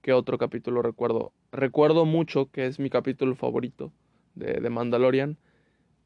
¿qué 0.00 0.14
otro 0.14 0.38
capítulo 0.38 0.80
recuerdo? 0.80 1.34
Recuerdo 1.52 2.06
mucho, 2.06 2.50
que 2.50 2.64
es 2.64 2.78
mi 2.78 2.88
capítulo 2.88 3.34
favorito 3.34 3.92
de, 4.37 4.54
de 4.54 4.70
Mandalorian. 4.70 5.37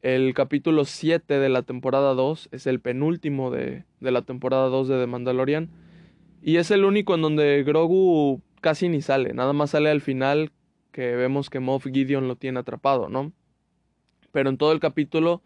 El 0.03 0.35
capítulo 0.35 0.87
7 0.87 1.39
de 1.39 1.49
la 1.51 1.63
temporada 1.63 2.15
2 2.15 2.49
es 2.51 2.67
el 2.67 2.81
penúltimo 2.81 3.53
de, 3.53 3.85
de 4.01 4.11
la 4.11 4.23
temporada 4.23 4.67
2 4.71 4.89
de 4.89 4.99
The 4.99 5.07
Mandalorian 5.07 5.71
y 6.43 6.57
es 6.57 6.73
el 6.73 6.85
único 6.85 7.15
en 7.15 7.23
donde 7.23 7.63
Grogu 7.63 8.43
casi 8.61 8.89
ni 8.89 9.03
sale, 9.03 9.35
nada 9.35 9.53
más 9.53 9.71
sale 9.71 9.89
al 9.89 10.01
final 10.01 10.51
que 10.91 11.15
vemos 11.15 11.49
que 11.49 11.61
Moff 11.61 11.87
Gideon 11.87 12.27
lo 12.27 12.35
tiene 12.35 12.59
atrapado, 12.59 13.09
¿no? 13.09 13.31
Pero 14.33 14.51
en 14.51 14.59
todo 14.59 14.73
el 14.73 14.81
capítulo 14.81 15.43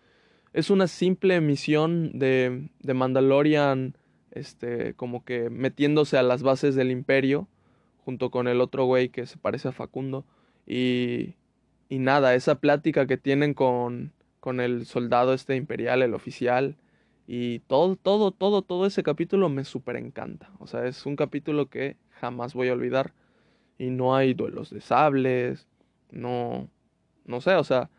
es 0.52 0.70
una 0.70 0.86
simple 0.86 1.40
misión 1.40 2.18
de, 2.18 2.68
de 2.80 2.94
Mandalorian, 2.94 3.96
este, 4.30 4.94
como 4.94 5.24
que 5.24 5.50
metiéndose 5.50 6.18
a 6.18 6.22
las 6.22 6.42
bases 6.42 6.74
del 6.74 6.90
imperio, 6.90 7.48
junto 8.04 8.30
con 8.30 8.48
el 8.48 8.60
otro 8.60 8.84
güey 8.84 9.08
que 9.08 9.26
se 9.26 9.36
parece 9.36 9.68
a 9.68 9.72
Facundo, 9.72 10.24
y, 10.66 11.34
y 11.88 11.98
nada, 11.98 12.34
esa 12.34 12.56
plática 12.56 13.06
que 13.06 13.16
tienen 13.16 13.54
con, 13.54 14.12
con 14.40 14.60
el 14.60 14.86
soldado 14.86 15.34
este 15.34 15.56
imperial, 15.56 16.02
el 16.02 16.14
oficial, 16.14 16.76
y 17.26 17.60
todo, 17.60 17.96
todo, 17.96 18.30
todo, 18.32 18.62
todo 18.62 18.86
ese 18.86 19.02
capítulo 19.02 19.48
me 19.48 19.64
súper 19.64 19.96
encanta. 19.96 20.50
O 20.58 20.66
sea, 20.66 20.86
es 20.86 21.06
un 21.06 21.16
capítulo 21.16 21.70
que 21.70 21.96
jamás 22.10 22.52
voy 22.54 22.68
a 22.68 22.72
olvidar. 22.72 23.14
Y 23.78 23.90
no 23.90 24.14
hay 24.14 24.34
duelos 24.34 24.70
de 24.70 24.80
sables. 24.80 25.66
No, 26.10 26.68
no 27.24 27.40
sé, 27.40 27.54
o 27.54 27.64
sea, 27.64 27.90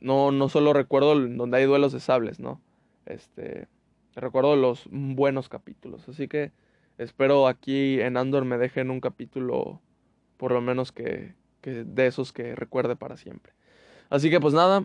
no, 0.00 0.32
no 0.32 0.48
solo 0.48 0.72
recuerdo 0.72 1.18
donde 1.18 1.58
hay 1.58 1.64
duelos 1.64 1.92
de 1.92 2.00
sables, 2.00 2.40
¿no? 2.40 2.60
Este, 3.06 3.68
recuerdo 4.14 4.56
los 4.56 4.84
buenos 4.90 5.48
capítulos. 5.48 6.08
Así 6.08 6.28
que 6.28 6.52
espero 6.98 7.46
aquí 7.46 8.00
en 8.00 8.16
Andor 8.16 8.44
me 8.44 8.58
dejen 8.58 8.90
un 8.90 9.00
capítulo, 9.00 9.80
por 10.36 10.52
lo 10.52 10.60
menos 10.60 10.92
que, 10.92 11.34
que 11.60 11.84
de 11.84 12.06
esos 12.06 12.32
que 12.32 12.54
recuerde 12.54 12.96
para 12.96 13.16
siempre. 13.16 13.52
Así 14.10 14.30
que 14.30 14.40
pues 14.40 14.54
nada, 14.54 14.84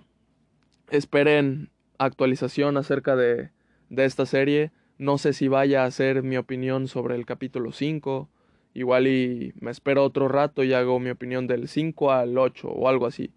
esperen 0.89 1.69
actualización 1.97 2.77
acerca 2.77 3.15
de 3.15 3.51
de 3.93 4.05
esta 4.05 4.25
serie. 4.25 4.71
No 4.97 5.17
sé 5.17 5.33
si 5.33 5.47
vaya 5.47 5.85
a 5.85 5.91
ser 5.91 6.23
mi 6.23 6.37
opinión 6.37 6.87
sobre 6.87 7.15
el 7.15 7.25
capítulo 7.25 7.71
5. 7.71 8.29
Igual 8.73 9.07
y 9.07 9.53
me 9.59 9.71
espero 9.71 10.03
otro 10.03 10.27
rato 10.27 10.63
y 10.63 10.73
hago 10.73 10.99
mi 10.99 11.11
opinión 11.11 11.47
del 11.47 11.67
5 11.67 12.11
al 12.11 12.37
8 12.37 12.67
o 12.69 12.89
algo 12.89 13.05
así. 13.05 13.31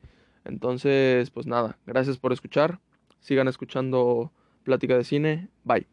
Entonces, 0.46 1.30
pues 1.30 1.46
nada, 1.46 1.78
gracias 1.86 2.18
por 2.18 2.32
escuchar. 2.32 2.80
Sigan 3.20 3.48
escuchando 3.48 4.32
Plática 4.64 4.96
de 4.96 5.04
Cine. 5.04 5.48
Bye. 5.64 5.86